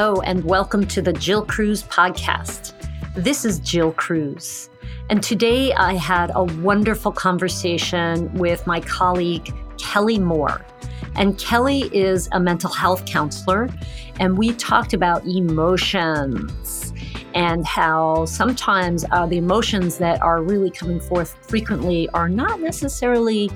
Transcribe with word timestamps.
Hello, 0.00 0.20
and 0.20 0.44
welcome 0.44 0.86
to 0.86 1.02
the 1.02 1.12
Jill 1.12 1.44
Cruz 1.44 1.82
podcast. 1.82 2.72
This 3.16 3.44
is 3.44 3.58
Jill 3.58 3.90
Cruz. 3.90 4.70
And 5.10 5.20
today 5.20 5.72
I 5.72 5.94
had 5.94 6.30
a 6.36 6.44
wonderful 6.44 7.10
conversation 7.10 8.32
with 8.34 8.64
my 8.64 8.78
colleague, 8.78 9.52
Kelly 9.76 10.20
Moore. 10.20 10.64
And 11.16 11.36
Kelly 11.36 11.90
is 11.92 12.28
a 12.30 12.38
mental 12.38 12.70
health 12.70 13.06
counselor, 13.06 13.68
and 14.20 14.38
we 14.38 14.52
talked 14.52 14.94
about 14.94 15.26
emotions 15.26 16.92
and 17.34 17.66
how 17.66 18.24
sometimes 18.24 19.04
uh, 19.10 19.26
the 19.26 19.38
emotions 19.38 19.98
that 19.98 20.22
are 20.22 20.44
really 20.44 20.70
coming 20.70 21.00
forth 21.00 21.36
frequently 21.48 22.08
are 22.10 22.28
not 22.28 22.60
necessarily, 22.60 23.50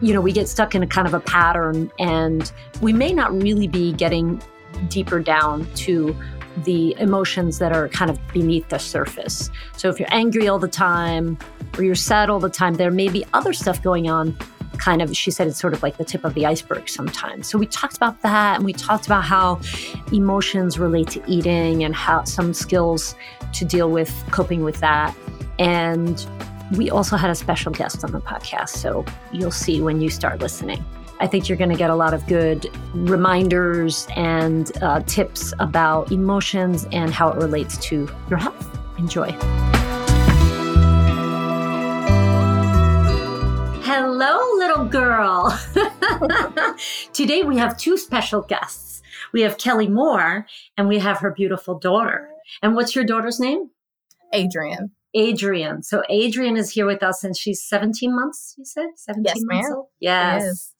you 0.00 0.14
know, 0.14 0.20
we 0.20 0.30
get 0.30 0.46
stuck 0.46 0.76
in 0.76 0.84
a 0.84 0.86
kind 0.86 1.08
of 1.08 1.14
a 1.14 1.20
pattern 1.20 1.90
and 1.98 2.52
we 2.80 2.92
may 2.92 3.12
not 3.12 3.32
really 3.42 3.66
be 3.66 3.92
getting 3.92 4.40
deeper 4.88 5.20
down 5.20 5.66
to 5.74 6.16
the 6.64 6.94
emotions 6.98 7.58
that 7.58 7.72
are 7.72 7.88
kind 7.88 8.10
of 8.10 8.18
beneath 8.32 8.68
the 8.68 8.78
surface. 8.78 9.50
So 9.76 9.88
if 9.88 9.98
you're 9.98 10.12
angry 10.12 10.48
all 10.48 10.58
the 10.58 10.68
time 10.68 11.38
or 11.78 11.84
you're 11.84 11.94
sad 11.94 12.28
all 12.28 12.40
the 12.40 12.50
time, 12.50 12.74
there 12.74 12.90
may 12.90 13.08
be 13.08 13.24
other 13.32 13.52
stuff 13.52 13.82
going 13.82 14.10
on. 14.10 14.36
Kind 14.78 15.02
of, 15.02 15.14
she 15.14 15.30
said 15.30 15.46
it's 15.46 15.60
sort 15.60 15.74
of 15.74 15.82
like 15.82 15.98
the 15.98 16.04
tip 16.04 16.24
of 16.24 16.34
the 16.34 16.46
iceberg 16.46 16.88
sometimes. 16.88 17.46
So 17.48 17.58
we 17.58 17.66
talked 17.66 17.96
about 17.96 18.20
that 18.22 18.56
and 18.56 18.64
we 18.64 18.72
talked 18.72 19.06
about 19.06 19.24
how 19.24 19.60
emotions 20.12 20.78
relate 20.78 21.08
to 21.10 21.22
eating 21.26 21.84
and 21.84 21.94
how 21.94 22.24
some 22.24 22.54
skills 22.54 23.14
to 23.52 23.64
deal 23.64 23.90
with 23.90 24.10
coping 24.30 24.64
with 24.64 24.80
that. 24.80 25.14
And 25.58 26.26
we 26.76 26.88
also 26.88 27.16
had 27.16 27.30
a 27.30 27.34
special 27.34 27.72
guest 27.72 28.04
on 28.04 28.12
the 28.12 28.20
podcast. 28.20 28.70
So 28.70 29.04
you'll 29.32 29.50
see 29.50 29.82
when 29.82 30.00
you 30.00 30.08
start 30.08 30.40
listening. 30.40 30.84
I 31.20 31.26
think 31.26 31.50
you're 31.50 31.58
going 31.58 31.70
to 31.70 31.76
get 31.76 31.90
a 31.90 31.94
lot 31.94 32.14
of 32.14 32.26
good 32.26 32.70
reminders 32.94 34.06
and 34.16 34.72
uh, 34.82 35.00
tips 35.02 35.52
about 35.58 36.10
emotions 36.10 36.86
and 36.92 37.12
how 37.12 37.30
it 37.30 37.36
relates 37.36 37.76
to 37.88 38.08
your 38.30 38.38
health. 38.38 38.78
Enjoy. 38.98 39.30
Hello, 43.82 44.38
little 44.56 44.86
girl. 44.86 45.60
Today 47.12 47.42
we 47.42 47.58
have 47.58 47.76
two 47.76 47.98
special 47.98 48.40
guests. 48.40 49.02
We 49.34 49.42
have 49.42 49.58
Kelly 49.58 49.88
Moore 49.88 50.46
and 50.78 50.88
we 50.88 51.00
have 51.00 51.18
her 51.18 51.32
beautiful 51.32 51.78
daughter. 51.78 52.30
And 52.62 52.74
what's 52.74 52.94
your 52.94 53.04
daughter's 53.04 53.38
name? 53.38 53.68
Adrian. 54.32 54.92
Adrian. 55.12 55.82
So 55.82 56.02
Adrian 56.08 56.56
is 56.56 56.70
here 56.70 56.86
with 56.86 57.02
us 57.02 57.24
and 57.24 57.36
she's 57.36 57.62
17 57.62 58.14
months, 58.14 58.54
you 58.56 58.64
said? 58.64 58.86
17 58.96 59.24
yes, 59.26 59.36
months 59.42 59.68
ma'am. 59.68 59.76
old? 59.76 59.86
Yes. 60.00 60.72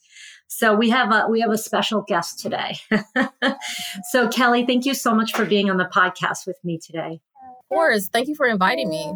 So 0.53 0.75
we 0.75 0.91
have 0.91 1.13
a 1.13 1.29
we 1.29 1.41
have 1.41 1.51
a 1.53 1.57
special 1.57 2.03
guest 2.03 2.41
today. 2.41 2.77
so 4.11 4.29
Kelly, 4.29 4.67
thank 4.67 4.85
you 4.85 4.95
so 4.95 5.15
much 5.15 5.33
for 5.33 5.45
being 5.45 5.71
on 5.71 5.77
the 5.77 5.85
podcast 5.85 6.45
with 6.45 6.59
me 6.65 6.77
today. 6.77 7.21
Of 7.61 7.69
course, 7.69 8.09
thank 8.09 8.27
you 8.27 8.35
for 8.35 8.47
inviting 8.47 8.91
me. 8.91 9.13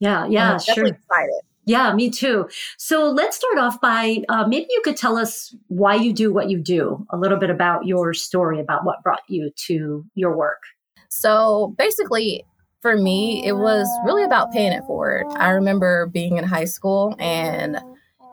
Yeah, 0.00 0.26
yeah, 0.26 0.52
I'm 0.52 0.58
sure. 0.58 0.86
excited. 0.86 1.40
Yeah, 1.66 1.92
me 1.94 2.08
too. 2.08 2.48
So 2.78 3.10
let's 3.10 3.36
start 3.36 3.58
off 3.58 3.78
by 3.82 4.24
uh, 4.30 4.46
maybe 4.48 4.68
you 4.70 4.80
could 4.82 4.96
tell 4.96 5.18
us 5.18 5.54
why 5.68 5.96
you 5.96 6.14
do 6.14 6.32
what 6.32 6.48
you 6.48 6.58
do, 6.58 7.06
a 7.10 7.18
little 7.18 7.38
bit 7.38 7.50
about 7.50 7.84
your 7.84 8.14
story, 8.14 8.58
about 8.58 8.86
what 8.86 9.02
brought 9.02 9.20
you 9.28 9.50
to 9.66 10.06
your 10.14 10.34
work. 10.34 10.62
So 11.10 11.74
basically, 11.76 12.42
for 12.80 12.96
me, 12.96 13.46
it 13.46 13.52
was 13.52 13.86
really 14.06 14.24
about 14.24 14.50
paying 14.50 14.72
it 14.72 14.82
forward. 14.84 15.26
I 15.36 15.50
remember 15.50 16.06
being 16.06 16.38
in 16.38 16.44
high 16.44 16.64
school 16.64 17.14
and 17.18 17.76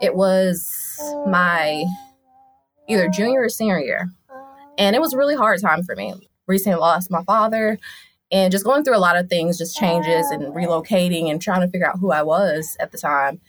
it 0.02 0.16
was 0.16 0.98
my 1.28 1.84
either 2.88 3.08
junior 3.10 3.42
or 3.42 3.50
senior 3.50 3.80
year. 3.80 4.12
And 4.78 4.96
it 4.96 5.00
was 5.00 5.14
a 5.14 5.18
really 5.18 5.36
hard 5.36 5.62
time 5.62 5.84
for 5.84 5.96
me. 5.96 6.30
Recently 6.48 6.80
lost 6.80 7.12
my 7.12 7.24
father 7.24 7.80
and 8.32 8.52
just 8.52 8.66
going 8.66 8.84
through 8.84 8.98
a 8.98 9.00
lot 9.00 9.18
of 9.18 9.30
things, 9.30 9.58
just 9.58 9.78
changes 9.78 10.30
and 10.32 10.54
relocating 10.54 11.30
and 11.30 11.42
trying 11.42 11.62
to 11.62 11.68
figure 11.68 11.90
out 11.90 12.00
who 12.00 12.12
I 12.12 12.24
was 12.24 12.76
at 12.80 12.92
the 12.92 12.98
time. 12.98 13.40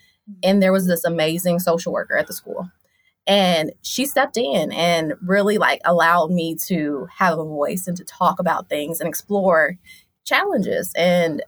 And 0.42 0.62
there 0.62 0.72
was 0.72 0.86
this 0.86 1.04
amazing 1.04 1.58
social 1.58 1.92
worker 1.92 2.16
at 2.16 2.26
the 2.26 2.32
school. 2.32 2.70
And 3.26 3.72
she 3.82 4.06
stepped 4.06 4.36
in 4.36 4.72
and 4.72 5.14
really 5.20 5.58
like 5.58 5.80
allowed 5.84 6.30
me 6.30 6.56
to 6.66 7.08
have 7.16 7.38
a 7.38 7.44
voice 7.44 7.86
and 7.86 7.96
to 7.96 8.04
talk 8.04 8.38
about 8.38 8.68
things 8.68 9.00
and 9.00 9.08
explore 9.08 9.76
challenges. 10.24 10.92
And 10.96 11.42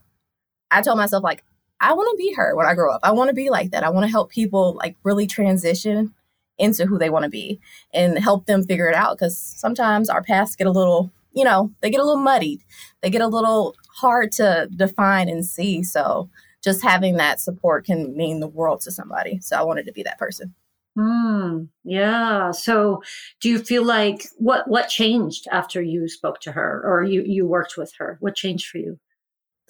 I 0.71 0.83
told 0.83 0.99
myself, 0.99 1.23
like, 1.23 1.43
I 1.81 1.95
want 1.95 2.11
to 2.11 2.23
be 2.23 2.35
her 2.35 2.55
when 2.55 2.67
I 2.67 2.75
grow 2.75 2.93
up. 2.93 3.01
I 3.03 3.13
want 3.13 3.29
to 3.29 3.35
be 3.35 3.49
like 3.49 3.71
that. 3.71 3.85
I 3.85 3.91
want 3.91 4.05
to 4.05 4.11
help 4.11 4.31
people 4.31 4.75
like 4.75 4.97
really 5.05 5.27
transition 5.27 6.15
into 6.61 6.87
who 6.87 6.99
they 6.99 7.11
want 7.11 7.25
to 7.25 7.31
be 7.31 7.61
and 7.93 8.19
help 8.19 8.47
them 8.47 8.65
figure 8.65 8.89
it 8.89 8.95
out 8.95 9.17
because 9.17 9.37
sometimes 9.37 10.09
our 10.09 10.23
paths 10.23 10.57
get 10.57 10.67
a 10.67 10.71
little 10.71 11.11
you 11.33 11.45
know 11.45 11.71
they 11.81 11.91
get 11.91 12.01
a 12.01 12.05
little 12.05 12.23
muddied 12.23 12.63
they 13.03 13.11
get 13.11 13.23
a 13.23 13.27
little 13.27 13.75
hard 13.97 14.31
to 14.33 14.69
define 14.77 15.29
and 15.29 15.45
see 15.45 15.83
so 15.83 16.29
just 16.63 16.83
having 16.83 17.17
that 17.17 17.41
support 17.41 17.87
can 17.87 18.17
mean 18.17 18.41
the 18.41 18.49
world 18.49 18.81
to 18.81 18.91
somebody 18.91 19.39
so 19.41 19.57
i 19.57 19.63
wanted 19.63 19.87
to 19.87 19.93
be 19.93 20.03
that 20.03 20.19
person 20.19 20.55
Hmm. 20.99 21.67
Yeah. 21.85 22.51
So, 22.51 23.05
do 23.41 23.49
you 23.49 23.61
feel 23.61 23.85
like 23.85 24.27
what 24.39 24.67
what 24.69 24.89
changed 24.89 25.47
after 25.53 25.81
you 25.81 26.09
spoke 26.09 26.41
to 26.41 26.53
her 26.53 26.83
or 26.85 27.05
you 27.05 27.23
you 27.23 27.47
worked 27.47 27.77
with 27.77 27.93
her? 27.99 28.17
What 28.19 28.35
changed 28.35 28.67
for 28.67 28.79
you? 28.79 28.99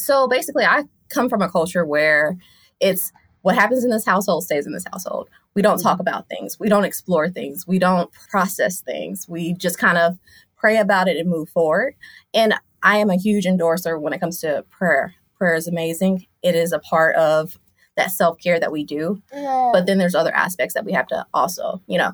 so 0.00 0.26
basically 0.26 0.64
i 0.64 0.84
come 1.08 1.28
from 1.28 1.42
a 1.42 1.50
culture 1.50 1.84
where 1.84 2.36
it's 2.80 3.12
what 3.42 3.54
happens 3.54 3.84
in 3.84 3.90
this 3.90 4.04
household 4.04 4.44
stays 4.44 4.66
in 4.66 4.72
this 4.72 4.84
household. 4.90 5.28
We 5.54 5.62
don't 5.62 5.80
talk 5.80 5.94
mm-hmm. 5.94 6.08
about 6.08 6.28
things. 6.28 6.58
We 6.58 6.68
don't 6.68 6.84
explore 6.84 7.28
things. 7.28 7.66
We 7.66 7.78
don't 7.78 8.10
process 8.30 8.80
things. 8.80 9.26
We 9.28 9.54
just 9.54 9.78
kind 9.78 9.98
of 9.98 10.18
pray 10.56 10.76
about 10.76 11.08
it 11.08 11.16
and 11.16 11.28
move 11.28 11.48
forward. 11.48 11.94
And 12.34 12.54
i 12.82 12.96
am 12.96 13.10
a 13.10 13.16
huge 13.16 13.46
endorser 13.46 13.98
when 13.98 14.12
it 14.12 14.20
comes 14.20 14.40
to 14.40 14.64
prayer. 14.70 15.14
Prayer 15.36 15.54
is 15.54 15.66
amazing. 15.66 16.26
It 16.42 16.54
is 16.54 16.72
a 16.72 16.78
part 16.78 17.16
of 17.16 17.58
that 17.96 18.10
self-care 18.10 18.60
that 18.60 18.72
we 18.72 18.84
do. 18.84 19.22
But 19.32 19.86
then 19.86 19.98
there's 19.98 20.14
other 20.14 20.34
aspects 20.34 20.74
that 20.74 20.84
we 20.84 20.92
have 20.92 21.06
to 21.08 21.26
also 21.34 21.82
you 21.86 21.98
know 21.98 22.12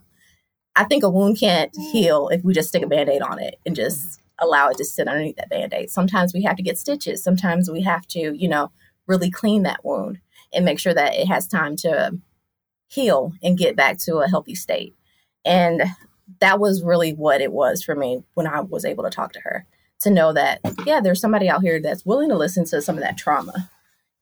i 0.75 0.84
think 0.84 1.03
a 1.03 1.10
wound 1.10 1.38
can't 1.38 1.72
mm-hmm. 1.72 1.91
heal 1.91 2.28
if 2.28 2.43
we 2.44 2.53
just 2.53 2.69
stick 2.69 2.82
a 2.82 2.87
band-aid 2.87 3.22
on 3.22 3.41
it 3.41 3.58
and 3.64 3.76
just 3.76 4.04
mm-hmm. 4.04 4.47
allow 4.47 4.69
it 4.69 4.76
to 4.76 4.84
sit 4.84 5.08
underneath 5.08 5.37
that 5.37 5.50
band-aid. 5.50 5.91
Sometimes 5.91 6.34
we 6.34 6.43
have 6.43 6.56
to 6.56 6.62
get 6.62 6.78
stitches. 6.78 7.22
Sometimes 7.22 7.70
we 7.70 7.82
have 7.82 8.06
to 8.08 8.37
you 8.37 8.48
know 8.48 8.70
really 9.06 9.31
clean 9.31 9.62
that 9.62 9.84
wound 9.84 10.19
and 10.53 10.65
make 10.65 10.79
sure 10.79 10.95
that 10.95 11.15
it 11.15 11.27
has 11.27 11.47
time 11.47 11.77
to 11.77 12.19
heal 12.89 13.33
and 13.43 13.59
get 13.59 13.77
back 13.77 13.99
to 13.99 14.19
a 14.19 14.29
healthy 14.29 14.55
state 14.55 14.95
and 15.45 15.83
that 16.41 16.59
was 16.59 16.83
really 16.83 17.12
what 17.12 17.41
it 17.41 17.53
was 17.53 17.83
for 17.83 17.95
me 17.95 18.23
when 18.34 18.47
i 18.47 18.61
was 18.61 18.85
able 18.85 19.05
to 19.05 19.11
talk 19.11 19.33
to 19.33 19.41
her 19.41 19.67
to 20.01 20.11
know 20.11 20.33
that 20.33 20.61
yeah 20.85 21.01
there's 21.01 21.21
somebody 21.21 21.49
out 21.49 21.62
here 21.62 21.81
that's 21.81 22.06
willing 22.06 22.29
to 22.29 22.37
listen 22.37 22.65
to 22.65 22.81
some 22.81 22.97
of 22.97 23.03
that 23.03 23.17
trauma 23.17 23.71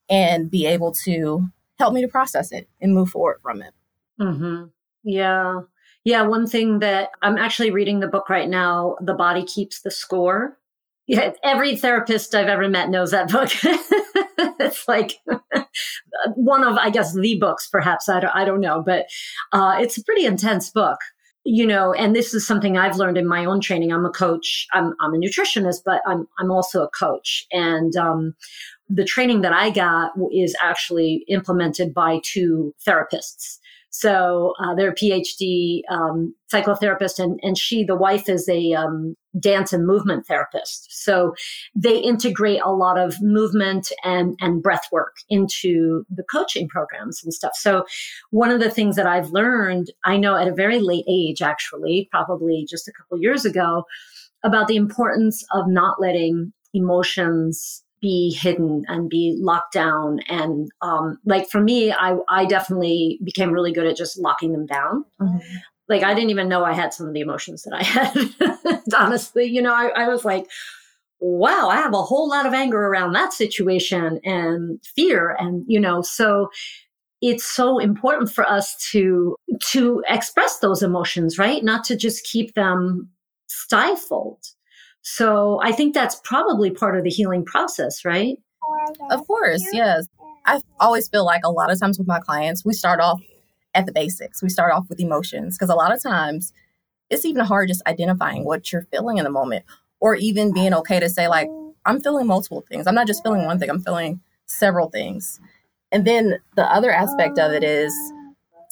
and 0.08 0.50
be 0.50 0.66
able 0.66 0.92
to 0.92 1.46
help 1.78 1.92
me 1.92 2.00
to 2.00 2.08
process 2.08 2.52
it 2.52 2.68
and 2.80 2.94
move 2.94 3.10
forward 3.10 3.38
from 3.42 3.60
it 3.60 3.74
Mm-hmm. 4.20 4.64
Yeah. 5.02 5.60
Yeah. 6.04 6.22
One 6.22 6.46
thing 6.46 6.80
that 6.80 7.10
I'm 7.22 7.38
actually 7.38 7.70
reading 7.70 8.00
the 8.00 8.08
book 8.08 8.28
right 8.28 8.48
now, 8.48 8.96
The 9.00 9.14
Body 9.14 9.44
Keeps 9.44 9.80
the 9.80 9.90
Score. 9.90 10.58
Yeah. 11.06 11.32
Every 11.42 11.76
therapist 11.76 12.34
I've 12.34 12.48
ever 12.48 12.68
met 12.68 12.88
knows 12.88 13.10
that 13.10 13.30
book. 13.30 13.50
it's 14.58 14.88
like 14.88 15.18
one 16.34 16.64
of, 16.64 16.76
I 16.76 16.90
guess, 16.90 17.14
the 17.14 17.38
books, 17.38 17.68
perhaps. 17.70 18.08
I 18.08 18.20
don't, 18.20 18.34
I 18.34 18.44
don't 18.44 18.60
know, 18.60 18.82
but 18.84 19.06
uh, 19.52 19.76
it's 19.78 19.98
a 19.98 20.04
pretty 20.04 20.24
intense 20.24 20.70
book. 20.70 20.98
You 21.46 21.66
know, 21.66 21.92
and 21.92 22.16
this 22.16 22.32
is 22.32 22.46
something 22.46 22.78
I've 22.78 22.96
learned 22.96 23.18
in 23.18 23.28
my 23.28 23.44
own 23.44 23.60
training. 23.60 23.92
I'm 23.92 24.06
a 24.06 24.10
coach. 24.10 24.66
I'm, 24.72 24.94
I'm 25.02 25.12
a 25.12 25.18
nutritionist, 25.18 25.80
but 25.84 26.00
I'm, 26.06 26.26
I'm 26.38 26.50
also 26.50 26.82
a 26.82 26.88
coach. 26.88 27.46
And, 27.52 27.94
um, 27.96 28.34
the 28.88 29.04
training 29.04 29.40
that 29.42 29.52
I 29.52 29.70
got 29.70 30.12
is 30.32 30.54
actually 30.62 31.24
implemented 31.28 31.94
by 31.94 32.20
two 32.22 32.74
therapists. 32.86 33.58
So 33.96 34.54
uh, 34.58 34.74
they're 34.74 34.90
a 34.90 34.94
PhD 34.94 35.82
um, 35.88 36.34
psychotherapist, 36.52 37.20
and 37.20 37.38
and 37.44 37.56
she, 37.56 37.84
the 37.84 37.94
wife, 37.94 38.28
is 38.28 38.48
a 38.48 38.72
um, 38.72 39.14
dance 39.38 39.72
and 39.72 39.86
movement 39.86 40.26
therapist. 40.26 40.88
So 40.90 41.36
they 41.76 41.98
integrate 41.98 42.60
a 42.64 42.72
lot 42.72 42.98
of 42.98 43.22
movement 43.22 43.92
and 44.02 44.34
and 44.40 44.60
breath 44.60 44.88
work 44.90 45.14
into 45.28 46.04
the 46.10 46.24
coaching 46.24 46.66
programs 46.66 47.22
and 47.22 47.32
stuff. 47.32 47.52
So 47.54 47.86
one 48.30 48.50
of 48.50 48.58
the 48.58 48.68
things 48.68 48.96
that 48.96 49.06
I've 49.06 49.30
learned, 49.30 49.92
I 50.04 50.16
know 50.16 50.36
at 50.36 50.48
a 50.48 50.54
very 50.54 50.80
late 50.80 51.04
age, 51.08 51.40
actually, 51.40 52.08
probably 52.10 52.66
just 52.68 52.88
a 52.88 52.92
couple 52.92 53.20
years 53.20 53.44
ago, 53.44 53.84
about 54.42 54.66
the 54.66 54.74
importance 54.74 55.44
of 55.52 55.68
not 55.68 56.00
letting 56.00 56.52
emotions 56.72 57.83
be 58.04 58.36
hidden 58.38 58.84
and 58.86 59.08
be 59.08 59.34
locked 59.40 59.72
down. 59.72 60.20
And 60.28 60.70
um, 60.82 61.18
like 61.24 61.48
for 61.48 61.58
me, 61.58 61.90
I, 61.90 62.18
I 62.28 62.44
definitely 62.44 63.18
became 63.24 63.50
really 63.50 63.72
good 63.72 63.86
at 63.86 63.96
just 63.96 64.18
locking 64.18 64.52
them 64.52 64.66
down. 64.66 65.06
Mm-hmm. 65.18 65.38
Like 65.88 66.02
I 66.02 66.12
didn't 66.12 66.28
even 66.28 66.46
know 66.46 66.66
I 66.66 66.74
had 66.74 66.92
some 66.92 67.06
of 67.08 67.14
the 67.14 67.22
emotions 67.22 67.62
that 67.62 67.72
I 67.72 67.82
had. 67.82 68.82
Honestly, 68.94 69.46
you 69.46 69.62
know, 69.62 69.72
I, 69.72 69.86
I 69.96 70.08
was 70.08 70.22
like, 70.22 70.44
wow, 71.18 71.70
I 71.70 71.76
have 71.76 71.94
a 71.94 72.02
whole 72.02 72.28
lot 72.28 72.44
of 72.44 72.52
anger 72.52 72.78
around 72.78 73.14
that 73.14 73.32
situation 73.32 74.20
and 74.22 74.78
fear. 74.94 75.34
And, 75.38 75.64
you 75.66 75.80
know, 75.80 76.02
so 76.02 76.50
it's 77.22 77.46
so 77.46 77.78
important 77.78 78.30
for 78.30 78.44
us 78.44 78.76
to 78.90 79.34
to 79.70 80.04
express 80.10 80.58
those 80.58 80.82
emotions, 80.82 81.38
right? 81.38 81.64
Not 81.64 81.84
to 81.84 81.96
just 81.96 82.26
keep 82.26 82.52
them 82.52 83.08
stifled. 83.46 84.44
So 85.04 85.60
I 85.62 85.70
think 85.70 85.92
that's 85.92 86.18
probably 86.24 86.70
part 86.70 86.96
of 86.96 87.04
the 87.04 87.10
healing 87.10 87.44
process, 87.44 88.04
right? 88.06 88.38
Of 89.10 89.26
course, 89.26 89.62
yes. 89.72 90.08
I 90.46 90.60
always 90.80 91.08
feel 91.08 91.26
like 91.26 91.42
a 91.44 91.50
lot 91.50 91.70
of 91.70 91.78
times 91.78 91.98
with 91.98 92.08
my 92.08 92.20
clients, 92.20 92.64
we 92.64 92.72
start 92.72 93.00
off 93.00 93.20
at 93.74 93.84
the 93.84 93.92
basics. 93.92 94.42
We 94.42 94.48
start 94.48 94.72
off 94.72 94.88
with 94.88 94.98
emotions 95.00 95.56
because 95.56 95.68
a 95.68 95.74
lot 95.74 95.92
of 95.94 96.02
times 96.02 96.54
it's 97.10 97.26
even 97.26 97.44
hard 97.44 97.68
just 97.68 97.82
identifying 97.86 98.44
what 98.44 98.72
you're 98.72 98.86
feeling 98.90 99.18
in 99.18 99.24
the 99.24 99.30
moment 99.30 99.66
or 100.00 100.14
even 100.16 100.54
being 100.54 100.72
okay 100.72 101.00
to 101.00 101.10
say, 101.10 101.28
like, 101.28 101.48
I'm 101.84 102.00
feeling 102.00 102.26
multiple 102.26 102.64
things. 102.66 102.86
I'm 102.86 102.94
not 102.94 103.06
just 103.06 103.22
feeling 103.22 103.44
one 103.44 103.58
thing, 103.58 103.68
I'm 103.68 103.82
feeling 103.82 104.20
several 104.46 104.88
things. 104.88 105.38
And 105.92 106.06
then 106.06 106.38
the 106.56 106.64
other 106.64 106.90
aspect 106.90 107.38
of 107.38 107.52
it 107.52 107.62
is 107.62 107.92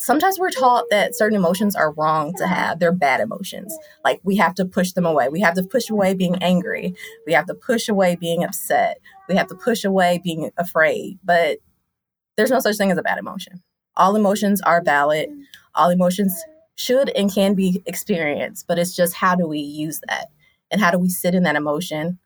sometimes 0.03 0.37
we're 0.37 0.51
taught 0.51 0.85
that 0.91 1.15
certain 1.15 1.37
emotions 1.37 1.77
are 1.77 1.93
wrong 1.93 2.35
to 2.35 2.47
have. 2.47 2.81
They're 2.81 2.93
bad 2.93 3.21
emotions. 3.21 3.77
Like 4.05 4.21
we 4.25 4.37
have 4.37 4.55
to 4.57 4.65
push 4.65 4.93
them 4.93 5.07
away. 5.07 5.29
We 5.29 5.41
have 5.41 5.55
to 5.55 5.63
push 5.63 5.89
away 5.89 6.15
being 6.15 6.37
angry. 6.43 6.95
We 7.25 7.33
have 7.35 7.47
to 7.47 7.55
push 7.55 7.89
away 7.89 8.17
being 8.17 8.43
upset. 8.43 8.99
We 9.29 9.37
have 9.37 9.47
to 9.47 9.55
push 9.55 9.85
away 9.85 10.21
being 10.23 10.51
afraid. 10.57 11.21
But 11.23 11.59
there's 12.37 12.51
no 12.51 12.59
such 12.59 12.77
thing 12.77 12.91
as 12.91 12.99
a 12.99 13.03
bad 13.03 13.19
emotion. 13.19 13.63
All 13.97 14.17
emotions 14.17 14.61
are 14.63 14.83
valid. 14.83 15.31
All 15.77 15.91
emotions 15.91 16.35
should 16.75 17.11
and 17.11 17.33
can 17.33 17.55
be 17.55 17.83
experienced, 17.87 18.67
but 18.67 18.79
it's 18.79 18.97
just 18.97 19.15
how 19.15 19.37
do 19.37 19.47
we 19.47 19.61
use 19.61 20.01
that? 20.09 20.29
And 20.71 20.81
how 20.81 20.91
do 20.91 20.99
we 20.99 21.11
sit 21.11 21.35
in 21.35 21.45
that 21.45 21.57
emotion 21.57 22.19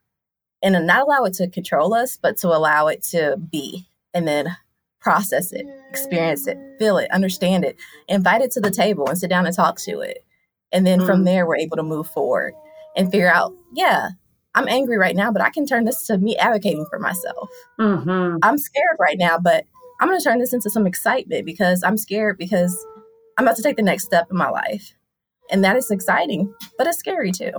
and 0.63 0.87
not 0.87 1.03
allow 1.03 1.25
it 1.25 1.33
to 1.33 1.47
control 1.47 1.93
us, 1.93 2.17
but 2.19 2.37
to 2.37 2.47
allow 2.47 2.87
it 2.87 3.03
to 3.11 3.37
be 3.37 3.87
and 4.13 4.27
then 4.27 4.57
process 4.99 5.51
it, 5.51 5.65
experience 5.89 6.47
it, 6.47 6.57
feel 6.79 6.97
it, 6.97 7.09
understand 7.11 7.63
it, 7.63 7.77
invite 8.07 8.41
it 8.41 8.51
to 8.51 8.61
the 8.61 8.71
table 8.71 9.07
and 9.07 9.17
sit 9.17 9.29
down 9.29 9.45
and 9.45 9.55
talk 9.55 9.77
to 9.81 9.99
it. 9.99 10.25
And 10.71 10.85
then 10.85 10.99
mm 10.99 11.05
from 11.05 11.23
there, 11.23 11.45
we're 11.45 11.57
able 11.57 11.77
to 11.77 11.83
move 11.83 12.09
forward 12.09 12.53
and 12.95 13.09
figure 13.09 13.31
out, 13.31 13.53
yeah, 13.73 14.09
I'm 14.55 14.67
angry 14.67 14.97
right 14.97 15.15
now, 15.15 15.31
but 15.31 15.41
I 15.41 15.49
can 15.49 15.65
turn 15.65 15.85
this 15.85 16.05
to 16.07 16.17
me 16.17 16.35
advocating 16.37 16.85
for 16.89 16.99
myself. 16.99 17.49
Mm-hmm. 17.79 18.37
I'm 18.41 18.57
scared 18.57 18.97
right 18.99 19.17
now, 19.17 19.37
but 19.37 19.65
I'm 19.99 20.07
going 20.07 20.19
to 20.19 20.23
turn 20.23 20.39
this 20.39 20.53
into 20.53 20.69
some 20.69 20.87
excitement 20.87 21.45
because 21.45 21.83
I'm 21.83 21.97
scared 21.97 22.37
because 22.37 22.75
I'm 23.37 23.45
about 23.45 23.55
to 23.57 23.63
take 23.63 23.77
the 23.77 23.83
next 23.83 24.05
step 24.05 24.27
in 24.31 24.37
my 24.37 24.49
life. 24.49 24.93
And 25.51 25.63
that 25.63 25.75
is 25.75 25.91
exciting, 25.91 26.53
but 26.77 26.87
it's 26.87 26.97
scary 26.97 27.31
too. 27.31 27.51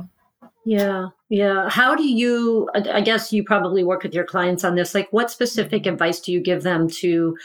Yeah. 0.69 1.07
Yeah. 1.31 1.71
How 1.71 1.95
do 1.95 2.07
you, 2.07 2.69
I 2.75 3.01
guess 3.01 3.33
you 3.33 3.43
probably 3.43 3.83
work 3.83 4.03
with 4.03 4.13
your 4.13 4.27
clients 4.27 4.65
on 4.65 4.75
this. 4.75 4.95
Like, 4.95 5.09
what 5.13 5.31
specific 5.31 5.87
advice 5.87 6.21
do 6.21 6.31
you 6.31 6.43
give 6.43 6.63
them 6.63 6.91
to, 7.01 7.39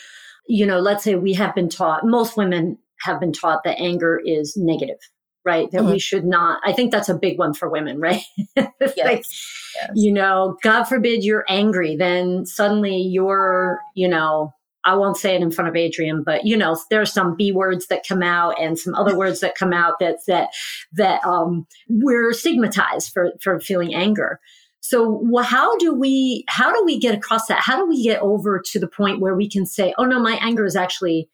you 0.50 0.66
know, 0.66 0.80
let's 0.80 1.06
say 1.06 1.16
we 1.16 1.32
have 1.36 1.56
been 1.56 1.70
taught, 1.70 2.06
most 2.06 2.36
women 2.36 2.78
have 3.00 3.22
been 3.22 3.32
taught 3.32 3.64
that 3.64 3.80
anger 3.80 4.20
is 4.26 4.58
negative, 4.58 4.98
right? 5.46 5.72
That 5.72 5.84
mm-hmm. 5.84 5.92
we 5.92 6.00
should 6.00 6.26
not, 6.26 6.60
I 6.66 6.74
think 6.74 6.92
that's 6.92 7.08
a 7.08 7.18
big 7.18 7.40
one 7.40 7.54
for 7.54 7.70
women, 7.70 7.98
right? 8.02 8.24
yes. 8.58 8.74
like, 8.98 9.24
yes. 9.24 9.92
you 9.96 10.12
know, 10.12 10.58
God 10.62 10.84
forbid 10.84 11.24
you're 11.24 11.46
angry, 11.48 11.96
then 11.96 12.46
suddenly 12.46 12.98
you're, 12.98 13.80
you 13.96 14.10
know, 14.10 14.52
I 14.86 14.96
won't 14.96 15.18
say 15.18 15.36
it 15.36 15.42
in 15.42 15.52
front 15.52 15.70
of 15.70 15.76
Adrian, 15.76 16.24
but 16.24 16.46
you 16.46 16.58
know, 16.58 16.78
there 16.90 17.02
are 17.02 17.06
some 17.06 17.36
B 17.36 17.52
words 17.52 17.88
that 17.88 18.06
come 18.08 18.22
out 18.22 18.56
and 18.60 18.78
some 18.78 18.96
other 18.96 19.18
words 19.18 19.40
that 19.40 19.56
come 19.56 19.74
out 19.74 20.00
that 20.00 20.18
that 20.28 20.50
that 20.94 21.24
um, 21.26 21.66
we're 21.90 22.34
stigmatized 22.34 23.12
for 23.14 23.32
for 23.42 23.60
feeling 23.60 23.94
anger. 23.96 24.40
So 24.82 25.22
well, 25.24 25.46
how 25.46 25.78
do 25.78 25.94
we 25.94 26.44
how 26.50 26.74
do 26.74 26.84
we 26.84 27.00
get 27.00 27.16
across 27.16 27.48
that? 27.48 27.62
How 27.62 27.78
do 27.78 27.88
we 27.88 28.04
get 28.04 28.22
over 28.22 28.62
to 28.72 28.80
the 28.80 28.88
point 28.88 29.22
where 29.22 29.36
we 29.36 29.50
can 29.50 29.66
say, 29.66 29.94
"Oh 29.98 30.04
no, 30.04 30.20
my 30.20 30.38
anger 30.42 30.66
is 30.66 30.76
actually 30.76 31.30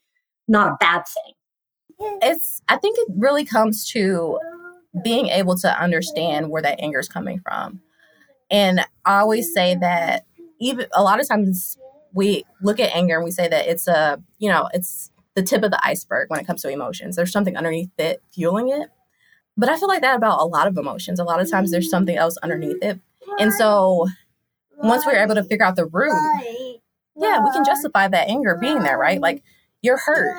not 0.48 0.74
a 0.74 0.78
bad 0.80 1.04
thing." 1.08 2.20
It's 2.22 2.62
I 2.70 2.78
think 2.78 2.98
it 3.00 3.08
really 3.18 3.46
comes 3.46 3.90
to 3.92 4.40
being 5.04 5.28
able 5.28 5.56
to 5.58 5.82
understand 5.82 6.50
where 6.50 6.62
that 6.62 6.80
anger 6.80 7.00
is 7.00 7.08
coming 7.08 7.40
from. 7.40 7.82
And 8.52 8.82
I 9.06 9.20
always 9.20 9.54
say 9.54 9.76
that 9.76 10.26
even 10.60 10.88
a 10.94 11.04
lot 11.04 11.20
of 11.20 11.28
times 11.28 11.78
we 12.14 12.44
look 12.62 12.80
at 12.80 12.96
anger 12.96 13.16
and 13.16 13.24
we 13.24 13.32
say 13.32 13.48
that 13.48 13.68
it's 13.68 13.88
a, 13.88 14.22
you 14.38 14.50
know, 14.50 14.70
it's 14.74 15.12
the 15.36 15.44
tip 15.44 15.64
of 15.64 15.72
the 15.72 15.86
iceberg 15.86 16.30
when 16.30 16.40
it 16.40 16.48
comes 16.48 16.62
to 16.62 16.70
emotions. 16.70 17.16
There's 17.16 17.32
something 17.32 17.56
underneath 17.56 17.92
it 17.98 18.22
fueling 18.34 18.70
it. 18.70 18.90
But 19.56 19.70
I 19.70 19.78
feel 19.78 19.88
like 19.88 20.02
that 20.02 20.16
about 20.16 20.42
a 20.42 20.46
lot 20.46 20.68
of 20.68 20.78
emotions. 20.78 21.20
A 21.20 21.24
lot 21.24 21.42
of 21.42 21.50
times 21.50 21.72
there's 21.72 21.90
something 21.90 22.16
else 22.16 22.38
underneath 22.38 22.82
it. 22.82 23.00
And 23.40 23.54
so 23.54 24.08
once 24.78 25.06
we're 25.06 25.22
able 25.22 25.36
to 25.36 25.44
figure 25.44 25.66
out 25.66 25.76
the 25.76 25.86
root, 25.86 26.14
yeah, 27.16 27.44
we 27.44 27.52
can 27.52 27.66
justify 27.66 28.08
that 28.08 28.30
anger 28.30 28.58
being 28.60 28.80
there, 28.80 28.98
right? 28.98 29.20
Like 29.20 29.44
you're 29.82 29.98
hurt. 29.98 30.38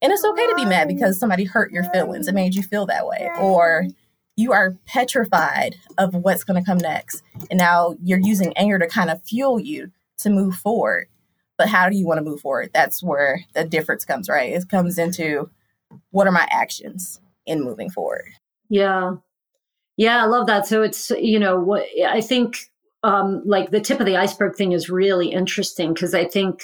And 0.00 0.12
it's 0.12 0.24
okay 0.24 0.46
to 0.46 0.54
be 0.54 0.64
mad 0.64 0.86
because 0.86 1.18
somebody 1.18 1.44
hurt 1.44 1.72
your 1.72 1.84
feelings. 1.84 2.28
It 2.28 2.34
made 2.34 2.54
you 2.54 2.62
feel 2.62 2.86
that 2.86 3.06
way. 3.06 3.30
Or 3.40 3.86
you 4.36 4.52
are 4.52 4.76
petrified 4.86 5.76
of 5.96 6.14
what's 6.14 6.44
going 6.44 6.62
to 6.62 6.64
come 6.64 6.78
next. 6.78 7.22
And 7.50 7.58
now 7.58 7.96
you're 8.02 8.20
using 8.20 8.52
anger 8.56 8.78
to 8.78 8.86
kind 8.86 9.10
of 9.10 9.22
fuel 9.24 9.58
you 9.58 9.90
to 10.18 10.30
move 10.30 10.54
forward. 10.56 11.08
But 11.56 11.68
how 11.68 11.88
do 11.88 11.96
you 11.96 12.06
want 12.06 12.18
to 12.18 12.24
move 12.24 12.40
forward? 12.40 12.70
That's 12.72 13.02
where 13.02 13.40
the 13.54 13.64
difference 13.64 14.04
comes, 14.04 14.28
right? 14.28 14.52
It 14.52 14.68
comes 14.68 14.98
into 14.98 15.50
what 16.10 16.26
are 16.26 16.32
my 16.32 16.46
actions 16.50 17.20
in 17.46 17.62
moving 17.62 17.90
forward? 17.90 18.26
Yeah. 18.68 19.16
Yeah, 19.96 20.22
I 20.22 20.26
love 20.26 20.46
that. 20.46 20.66
So 20.66 20.82
it's, 20.82 21.10
you 21.10 21.38
know, 21.38 21.58
what 21.58 21.86
I 22.06 22.20
think 22.20 22.70
um 23.04 23.42
like 23.44 23.70
the 23.70 23.80
tip 23.80 24.00
of 24.00 24.06
the 24.06 24.16
iceberg 24.16 24.56
thing 24.56 24.72
is 24.72 24.90
really 24.90 25.28
interesting 25.28 25.94
because 25.94 26.14
I 26.14 26.24
think 26.24 26.62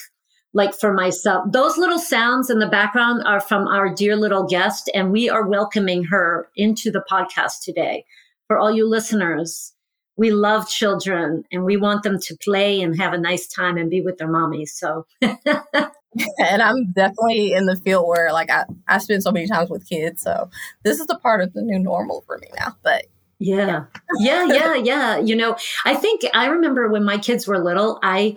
like 0.55 0.73
for 0.73 0.93
myself, 0.93 1.45
those 1.51 1.77
little 1.77 1.99
sounds 1.99 2.49
in 2.49 2.61
the 2.61 2.69
background 2.69 3.25
are 3.27 3.41
from 3.41 3.67
our 3.67 3.93
dear 3.93 4.17
little 4.17 4.47
guest, 4.47 4.89
and 4.95 5.11
we 5.11 5.29
are 5.29 5.49
welcoming 5.49 6.05
her 6.05 6.49
into 6.57 6.93
the 6.93 7.05
podcast 7.11 7.63
today. 7.65 8.05
For 8.47 8.57
all 8.57 8.71
you 8.71 8.89
listeners, 8.89 9.74
we 10.17 10.31
love 10.31 10.69
children 10.69 11.45
and 11.51 11.65
we 11.65 11.77
want 11.77 12.03
them 12.03 12.19
to 12.21 12.37
play 12.37 12.81
and 12.81 12.97
have 13.01 13.13
a 13.13 13.19
nice 13.19 13.47
time 13.47 13.77
and 13.77 13.91
be 13.91 14.01
with 14.01 14.19
their 14.19 14.29
mommies. 14.29 14.69
So, 14.69 15.07
and 15.21 16.63
I'm 16.63 16.93
definitely 16.93 17.53
in 17.53 17.67
the 17.67 17.77
field 17.77 18.07
where 18.07 18.33
like 18.33 18.51
I, 18.51 18.65
I 18.87 18.99
spend 18.99 19.23
so 19.23 19.33
many 19.33 19.47
times 19.47 19.71
with 19.71 19.89
kids. 19.89 20.23
So 20.23 20.51
this 20.85 21.01
is 21.01 21.07
a 21.11 21.19
part 21.19 21.41
of 21.41 21.53
the 21.53 21.63
new 21.63 21.79
normal 21.79 22.23
for 22.27 22.39
me 22.39 22.49
now. 22.59 22.77
But 22.83 23.07
yeah, 23.41 23.87
yeah, 24.21 24.47
yeah, 24.47 24.75
yeah. 24.77 25.19
You 25.19 25.35
know, 25.35 25.57
I 25.85 25.95
think 25.95 26.23
I 26.33 26.47
remember 26.47 26.89
when 26.89 27.05
my 27.05 27.19
kids 27.19 27.47
were 27.47 27.59
little, 27.59 27.99
I, 28.03 28.37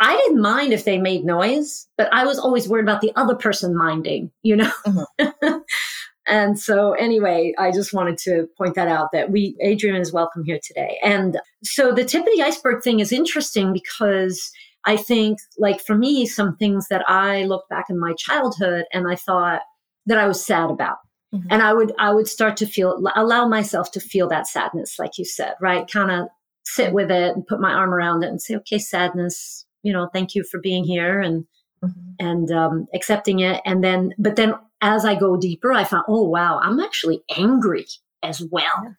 I 0.00 0.16
didn't 0.16 0.40
mind 0.40 0.72
if 0.72 0.84
they 0.84 0.98
made 0.98 1.24
noise, 1.24 1.86
but 1.96 2.12
I 2.12 2.24
was 2.24 2.38
always 2.38 2.68
worried 2.68 2.84
about 2.84 3.00
the 3.00 3.12
other 3.14 3.34
person 3.34 3.76
minding, 3.76 4.30
you 4.42 4.56
know? 4.56 4.72
Mm-hmm. 4.86 5.58
And 6.26 6.58
so, 6.58 6.92
anyway, 6.92 7.52
I 7.58 7.70
just 7.70 7.92
wanted 7.92 8.18
to 8.18 8.46
point 8.56 8.74
that 8.76 8.88
out 8.88 9.10
that 9.12 9.30
we, 9.30 9.56
Adrian 9.60 9.96
is 9.96 10.12
welcome 10.12 10.42
here 10.44 10.58
today. 10.62 10.98
And 11.02 11.38
so, 11.62 11.92
the 11.92 12.04
tip 12.04 12.22
of 12.22 12.32
the 12.34 12.42
iceberg 12.42 12.82
thing 12.82 13.00
is 13.00 13.12
interesting 13.12 13.72
because 13.72 14.50
I 14.86 14.96
think, 14.96 15.38
like 15.58 15.80
for 15.80 15.94
me, 15.94 16.26
some 16.26 16.56
things 16.56 16.86
that 16.88 17.08
I 17.08 17.44
look 17.44 17.68
back 17.68 17.86
in 17.90 17.98
my 17.98 18.14
childhood 18.16 18.84
and 18.92 19.06
I 19.10 19.16
thought 19.16 19.62
that 20.06 20.18
I 20.18 20.26
was 20.26 20.44
sad 20.44 20.70
about. 20.70 20.96
Mm-hmm. 21.34 21.48
And 21.50 21.62
I 21.62 21.72
would, 21.72 21.92
I 21.98 22.12
would 22.12 22.28
start 22.28 22.56
to 22.58 22.66
feel, 22.66 23.02
allow 23.16 23.48
myself 23.48 23.90
to 23.92 24.00
feel 24.00 24.28
that 24.28 24.46
sadness, 24.46 24.98
like 24.98 25.18
you 25.18 25.24
said, 25.24 25.54
right? 25.60 25.90
Kind 25.90 26.10
of 26.10 26.28
sit 26.64 26.92
with 26.92 27.10
it 27.10 27.34
and 27.34 27.46
put 27.46 27.60
my 27.60 27.72
arm 27.72 27.92
around 27.92 28.22
it 28.22 28.28
and 28.28 28.40
say, 28.40 28.54
okay, 28.56 28.78
sadness, 28.78 29.66
you 29.82 29.92
know, 29.92 30.08
thank 30.12 30.34
you 30.34 30.44
for 30.44 30.60
being 30.60 30.84
here 30.84 31.20
and, 31.20 31.44
mm-hmm. 31.82 32.10
and 32.18 32.50
um, 32.50 32.86
accepting 32.94 33.40
it. 33.40 33.60
And 33.64 33.82
then, 33.82 34.14
but 34.18 34.36
then 34.36 34.54
as 34.84 35.06
I 35.06 35.14
go 35.14 35.36
deeper, 35.38 35.72
I 35.72 35.84
found, 35.84 36.04
oh, 36.08 36.28
wow, 36.28 36.60
I'm 36.62 36.78
actually 36.78 37.22
angry 37.34 37.86
as 38.22 38.42
well 38.52 38.94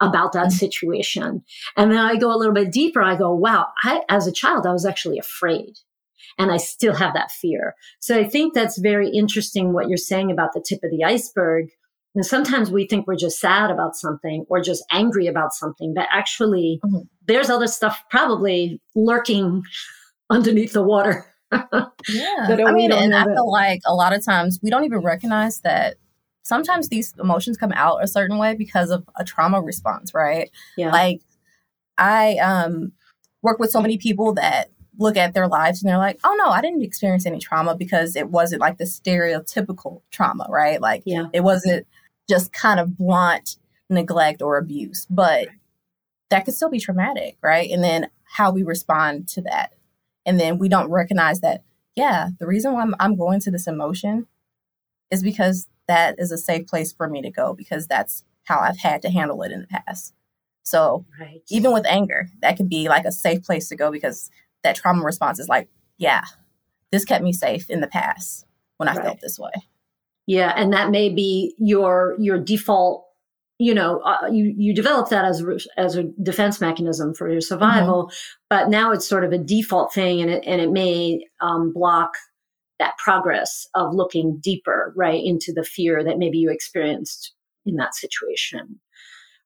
about 0.00 0.32
that 0.32 0.46
mm-hmm. 0.46 0.56
situation. 0.56 1.44
And 1.76 1.92
then 1.92 1.98
I 1.98 2.16
go 2.16 2.34
a 2.34 2.36
little 2.36 2.52
bit 2.52 2.72
deeper. 2.72 3.00
I 3.00 3.16
go, 3.16 3.32
wow, 3.32 3.68
I, 3.84 4.02
as 4.08 4.26
a 4.26 4.32
child, 4.32 4.66
I 4.66 4.72
was 4.72 4.84
actually 4.84 5.18
afraid. 5.18 5.74
And 6.36 6.50
I 6.50 6.56
still 6.56 6.94
have 6.94 7.14
that 7.14 7.30
fear. 7.30 7.76
So 8.00 8.18
I 8.18 8.24
think 8.24 8.54
that's 8.54 8.78
very 8.78 9.08
interesting 9.08 9.72
what 9.72 9.88
you're 9.88 9.98
saying 9.98 10.32
about 10.32 10.52
the 10.52 10.64
tip 10.66 10.80
of 10.82 10.90
the 10.90 11.04
iceberg. 11.04 11.68
And 12.16 12.26
sometimes 12.26 12.72
we 12.72 12.88
think 12.88 13.06
we're 13.06 13.14
just 13.14 13.38
sad 13.38 13.70
about 13.70 13.94
something 13.94 14.46
or 14.48 14.60
just 14.60 14.84
angry 14.90 15.28
about 15.28 15.52
something, 15.52 15.94
but 15.94 16.08
actually 16.10 16.80
mm-hmm. 16.84 17.02
there's 17.26 17.50
other 17.50 17.68
stuff 17.68 18.02
probably 18.10 18.80
lurking 18.96 19.62
underneath 20.30 20.72
the 20.72 20.82
water 20.82 21.29
yeah. 21.52 22.46
I 22.48 22.72
mean, 22.72 22.92
and 22.92 23.14
I 23.14 23.24
feel 23.24 23.50
like 23.50 23.80
a 23.86 23.94
lot 23.94 24.12
of 24.12 24.24
times 24.24 24.60
we 24.62 24.70
don't 24.70 24.84
even 24.84 25.00
recognize 25.00 25.60
that 25.60 25.96
sometimes 26.42 26.88
these 26.88 27.14
emotions 27.18 27.56
come 27.56 27.72
out 27.72 28.02
a 28.02 28.08
certain 28.08 28.38
way 28.38 28.54
because 28.54 28.90
of 28.90 29.08
a 29.16 29.24
trauma 29.24 29.60
response, 29.60 30.14
right? 30.14 30.50
Yeah. 30.76 30.92
Like 30.92 31.22
I 31.98 32.36
um 32.38 32.92
work 33.42 33.58
with 33.58 33.70
so 33.70 33.80
many 33.80 33.98
people 33.98 34.34
that 34.34 34.70
look 34.98 35.16
at 35.16 35.32
their 35.32 35.48
lives 35.48 35.82
and 35.82 35.88
they're 35.88 35.98
like, 35.98 36.20
"Oh 36.24 36.34
no, 36.38 36.50
I 36.50 36.60
didn't 36.60 36.82
experience 36.82 37.26
any 37.26 37.38
trauma 37.38 37.74
because 37.74 38.16
it 38.16 38.30
wasn't 38.30 38.60
like 38.60 38.78
the 38.78 38.84
stereotypical 38.84 40.02
trauma, 40.10 40.46
right? 40.48 40.80
Like 40.80 41.02
yeah. 41.06 41.26
it 41.32 41.40
wasn't 41.40 41.86
just 42.28 42.52
kind 42.52 42.78
of 42.78 42.96
blunt 42.96 43.56
neglect 43.88 44.40
or 44.40 44.56
abuse, 44.56 45.06
but 45.10 45.48
that 46.30 46.44
could 46.44 46.54
still 46.54 46.70
be 46.70 46.78
traumatic, 46.78 47.36
right? 47.42 47.70
And 47.70 47.82
then 47.82 48.08
how 48.24 48.52
we 48.52 48.62
respond 48.62 49.28
to 49.28 49.42
that 49.42 49.72
and 50.26 50.38
then 50.40 50.58
we 50.58 50.68
don't 50.68 50.90
recognize 50.90 51.40
that 51.40 51.62
yeah 51.96 52.30
the 52.38 52.46
reason 52.46 52.72
why 52.72 52.82
I'm, 52.82 52.94
I'm 53.00 53.16
going 53.16 53.40
to 53.40 53.50
this 53.50 53.66
emotion 53.66 54.26
is 55.10 55.22
because 55.22 55.68
that 55.88 56.14
is 56.18 56.30
a 56.32 56.38
safe 56.38 56.66
place 56.66 56.92
for 56.92 57.08
me 57.08 57.22
to 57.22 57.30
go 57.30 57.54
because 57.54 57.86
that's 57.86 58.24
how 58.44 58.60
i've 58.60 58.78
had 58.78 59.02
to 59.02 59.10
handle 59.10 59.42
it 59.42 59.52
in 59.52 59.60
the 59.60 59.66
past 59.66 60.14
So 60.62 61.04
right. 61.18 61.42
even 61.50 61.72
with 61.72 61.86
anger, 61.86 62.28
that 62.42 62.56
can 62.56 62.68
be 62.68 62.88
like 62.88 63.04
a 63.04 63.12
safe 63.12 63.42
place 63.42 63.68
to 63.68 63.76
go 63.76 63.90
because 63.90 64.30
that 64.62 64.76
trauma 64.76 65.02
response 65.04 65.38
is 65.40 65.48
like, 65.48 65.68
yeah, 65.98 66.22
this 66.92 67.04
kept 67.04 67.24
me 67.24 67.32
safe 67.32 67.68
in 67.70 67.80
the 67.80 67.88
past 67.88 68.46
when 68.76 68.88
I 68.88 68.94
right. 68.94 69.04
felt 69.04 69.20
this 69.20 69.38
way. 69.38 69.50
Yeah, 70.26 70.52
and 70.54 70.72
that 70.72 70.90
may 70.90 71.08
be 71.08 71.54
your 71.58 72.14
your 72.18 72.38
default. 72.38 73.04
You 73.60 73.74
know, 73.74 74.00
uh, 74.00 74.26
you 74.30 74.54
you 74.56 74.74
develop 74.74 75.10
that 75.10 75.24
as 75.24 75.42
a, 75.42 75.58
as 75.76 75.96
a 75.96 76.04
defense 76.22 76.60
mechanism 76.60 77.14
for 77.14 77.30
your 77.30 77.40
survival, 77.40 78.06
mm-hmm. 78.06 78.14
but 78.48 78.70
now 78.70 78.90
it's 78.92 79.06
sort 79.06 79.24
of 79.24 79.32
a 79.32 79.38
default 79.38 79.92
thing, 79.92 80.20
and 80.20 80.30
it 80.30 80.44
and 80.46 80.60
it 80.60 80.70
may 80.70 81.20
um, 81.40 81.72
block 81.72 82.12
that 82.78 82.96
progress 82.96 83.66
of 83.74 83.94
looking 83.94 84.38
deeper, 84.42 84.94
right, 84.96 85.22
into 85.22 85.52
the 85.52 85.62
fear 85.62 86.02
that 86.02 86.18
maybe 86.18 86.38
you 86.38 86.50
experienced 86.50 87.34
in 87.66 87.76
that 87.76 87.94
situation 87.94 88.80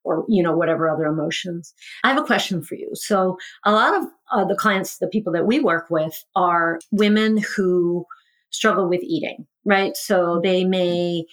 or 0.05 0.23
you 0.29 0.41
know 0.41 0.55
whatever 0.55 0.89
other 0.89 1.05
emotions. 1.05 1.73
I 2.03 2.09
have 2.09 2.17
a 2.17 2.25
question 2.25 2.63
for 2.63 2.75
you. 2.75 2.91
So 2.93 3.37
a 3.65 3.73
lot 3.73 3.95
of 3.95 4.07
uh, 4.31 4.45
the 4.45 4.55
clients 4.55 4.97
the 4.97 5.07
people 5.07 5.33
that 5.33 5.45
we 5.45 5.59
work 5.59 5.89
with 5.89 6.23
are 6.35 6.79
women 6.91 7.37
who 7.55 8.05
struggle 8.51 8.87
with 8.87 9.03
eating 9.03 9.45
right? 9.65 9.97
So 9.97 10.39
they 10.41 10.63
may 10.63 11.25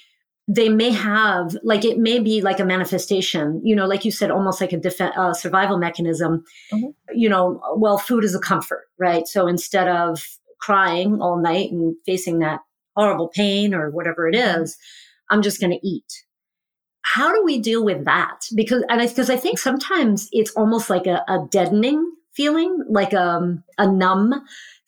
they 0.49 0.69
may 0.69 0.91
have 0.91 1.57
like 1.63 1.85
it 1.85 1.99
may 1.99 2.19
be 2.19 2.41
like 2.41 2.59
a 2.59 2.65
manifestation 2.65 3.61
you 3.65 3.77
know 3.77 3.87
like 3.87 4.05
you 4.05 4.11
said 4.11 4.31
almost 4.31 4.61
like 4.61 4.73
a 4.73 4.77
def- 4.77 5.01
uh, 5.01 5.33
survival 5.33 5.79
mechanism 5.79 6.45
mm-hmm. 6.73 6.89
you 7.15 7.29
know 7.29 7.61
well 7.77 7.99
food 7.99 8.25
is 8.25 8.35
a 8.35 8.41
comfort 8.41 8.85
right 8.99 9.29
so 9.29 9.47
instead 9.47 9.89
of 9.89 10.21
crying 10.61 11.21
all 11.21 11.41
night 11.41 11.71
and 11.71 11.95
facing 12.05 12.41
that 12.41 12.61
horrible 12.97 13.29
pain 13.29 13.73
or 13.73 13.91
whatever 13.91 14.29
it 14.29 14.35
mm-hmm. 14.35 14.63
i'm 15.31 15.43
just 15.43 15.61
going 15.61 15.73
to 15.73 15.87
eat 15.87 16.25
how 17.03 17.33
do 17.33 17.43
we 17.45 17.59
deal 17.59 17.85
with 17.85 18.05
that? 18.05 18.47
Because 18.55 18.85
and 18.89 19.01
because 19.01 19.29
I, 19.29 19.35
I, 19.35 19.37
think 19.37 19.59
sometimes 19.59 20.29
it's 20.33 20.53
almost 20.53 20.89
like 20.89 21.07
a, 21.07 21.23
a 21.29 21.47
deadening 21.51 22.13
feeling, 22.33 22.85
like 22.89 23.13
um, 23.13 23.65
a 23.77 23.91
numb 23.91 24.33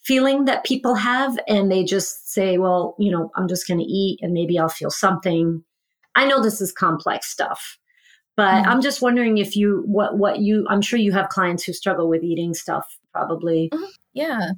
feeling 0.05 0.45
that 0.45 0.65
people 0.65 0.95
have, 0.95 1.39
and 1.49 1.71
they 1.71 1.85
just 1.85 2.33
say, 2.33 2.59
"Well, 2.59 2.95
you 2.99 3.11
know, 3.11 3.31
I'm 3.37 3.49
just 3.49 3.67
going 3.67 3.81
to 3.81 3.85
eat, 3.85 4.21
and 4.23 4.33
maybe 4.33 4.59
I'll 4.59 4.69
feel 4.69 4.91
something." 4.91 5.63
I 6.17 6.27
know 6.27 6.43
this 6.43 6.61
is 6.61 6.73
complex 6.73 7.29
stuff, 7.29 7.79
but 8.37 8.53
mm-hmm. 8.53 8.71
I'm 8.71 8.81
just 8.81 9.03
wondering 9.03 9.39
if 9.39 9.57
you 9.57 9.83
what 9.87 10.17
what 10.19 10.39
you 10.41 10.67
I'm 10.69 10.83
sure 10.83 10.99
you 10.99 11.13
have 11.13 11.29
clients 11.29 11.65
who 11.65 11.73
struggle 11.73 12.09
with 12.09 12.23
eating 12.23 12.55
stuff, 12.55 12.99
probably. 13.13 13.71
Mm-hmm. 13.73 13.85
Yeah. 14.13 14.51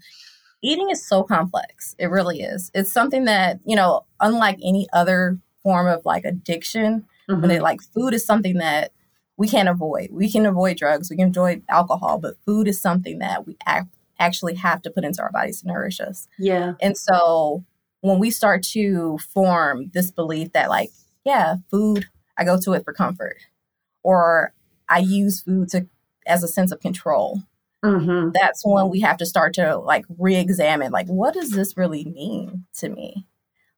Eating 0.62 0.90
is 0.90 1.06
so 1.06 1.22
complex. 1.22 1.94
It 1.98 2.06
really 2.06 2.40
is. 2.40 2.70
It's 2.74 2.90
something 2.90 3.26
that, 3.26 3.60
you 3.64 3.76
know, 3.76 4.04
unlike 4.20 4.58
any 4.64 4.88
other 4.92 5.38
form 5.62 5.86
of 5.86 6.04
like 6.04 6.24
addiction, 6.24 7.04
Mm-hmm. 7.28 7.40
When 7.40 7.48
they 7.48 7.60
like 7.60 7.82
food 7.82 8.14
is 8.14 8.24
something 8.24 8.58
that 8.58 8.92
we 9.36 9.48
can't 9.48 9.68
avoid. 9.68 10.10
We 10.12 10.30
can 10.30 10.46
avoid 10.46 10.76
drugs, 10.76 11.10
we 11.10 11.16
can 11.16 11.28
avoid 11.28 11.62
alcohol, 11.68 12.18
but 12.18 12.36
food 12.46 12.68
is 12.68 12.80
something 12.80 13.18
that 13.18 13.46
we 13.46 13.56
act, 13.66 13.88
actually 14.18 14.54
have 14.54 14.82
to 14.82 14.90
put 14.90 15.04
into 15.04 15.22
our 15.22 15.32
bodies 15.32 15.60
to 15.62 15.68
nourish 15.68 16.00
us. 16.00 16.28
Yeah. 16.38 16.74
And 16.80 16.96
so 16.96 17.64
when 18.00 18.18
we 18.18 18.30
start 18.30 18.62
to 18.62 19.18
form 19.32 19.90
this 19.92 20.10
belief 20.10 20.52
that 20.52 20.68
like, 20.68 20.90
yeah, 21.24 21.56
food, 21.70 22.06
I 22.36 22.44
go 22.44 22.58
to 22.60 22.72
it 22.74 22.84
for 22.84 22.92
comfort, 22.92 23.38
or 24.02 24.52
I 24.88 24.98
use 24.98 25.42
food 25.42 25.68
to 25.70 25.86
as 26.26 26.42
a 26.42 26.48
sense 26.48 26.72
of 26.72 26.80
control. 26.80 27.42
Mm-hmm. 27.84 28.30
That's 28.32 28.62
when 28.64 28.88
we 28.88 29.00
have 29.00 29.16
to 29.18 29.26
start 29.26 29.54
to 29.54 29.76
like 29.76 30.04
re-examine, 30.18 30.92
like, 30.92 31.06
what 31.06 31.34
does 31.34 31.50
this 31.50 31.76
really 31.76 32.04
mean 32.04 32.64
to 32.74 32.88
me? 32.88 33.26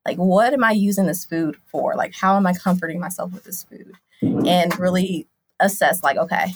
like 0.09 0.17
what 0.17 0.53
am 0.53 0.65
i 0.65 0.73
using 0.73 1.07
this 1.07 1.25
food 1.25 1.57
for 1.67 1.95
like 1.95 2.15
how 2.15 2.37
am 2.37 2.47
i 2.47 2.55
comforting 2.55 2.99
myself 2.99 3.33
with 3.33 3.45
this 3.45 3.65
food 3.65 3.93
and 4.23 4.79
really 4.79 5.27
assess 5.61 6.03
like 6.03 6.17
okay 6.17 6.55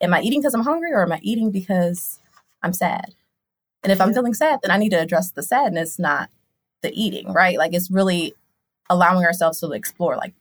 am 0.00 0.12
i 0.12 0.20
eating 0.20 0.40
because 0.40 0.54
i'm 0.54 0.62
hungry 0.62 0.92
or 0.92 1.02
am 1.02 1.12
i 1.12 1.20
eating 1.22 1.50
because 1.50 2.20
i'm 2.64 2.72
sad. 2.72 3.14
And 3.82 3.92
if 3.92 4.00
i'm 4.00 4.14
feeling 4.14 4.34
sad 4.34 4.60
then 4.62 4.70
i 4.70 4.76
need 4.78 4.90
to 4.90 5.00
address 5.00 5.30
the 5.30 5.42
sadness 5.42 5.98
not 5.98 6.30
the 6.82 6.92
eating 6.92 7.32
right? 7.32 7.56
Like 7.58 7.74
it's 7.74 7.90
really 7.90 8.34
allowing 8.90 9.24
ourselves 9.24 9.60
to 9.60 9.70
explore 9.72 10.16
like 10.16 10.34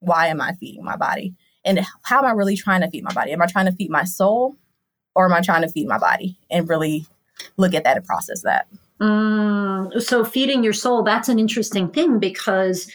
why 0.00 0.28
am 0.28 0.40
i 0.40 0.52
feeding 0.54 0.84
my 0.84 0.96
body? 0.96 1.34
And 1.64 1.84
how 2.02 2.18
am 2.18 2.24
i 2.24 2.30
really 2.30 2.56
trying 2.56 2.80
to 2.80 2.90
feed 2.90 3.04
my 3.04 3.12
body? 3.12 3.32
Am 3.32 3.42
i 3.42 3.46
trying 3.46 3.66
to 3.66 3.72
feed 3.72 3.90
my 3.90 4.04
soul 4.04 4.56
or 5.14 5.26
am 5.26 5.32
i 5.32 5.40
trying 5.40 5.62
to 5.62 5.68
feed 5.68 5.88
my 5.88 5.98
body? 5.98 6.38
And 6.50 6.68
really 6.68 7.06
look 7.56 7.74
at 7.74 7.84
that 7.84 7.96
and 7.96 8.06
process 8.06 8.42
that. 8.42 8.66
Mm, 9.00 10.00
so 10.02 10.24
feeding 10.24 10.64
your 10.64 10.72
soul, 10.72 11.02
that's 11.02 11.28
an 11.28 11.38
interesting 11.38 11.88
thing 11.88 12.18
because 12.18 12.90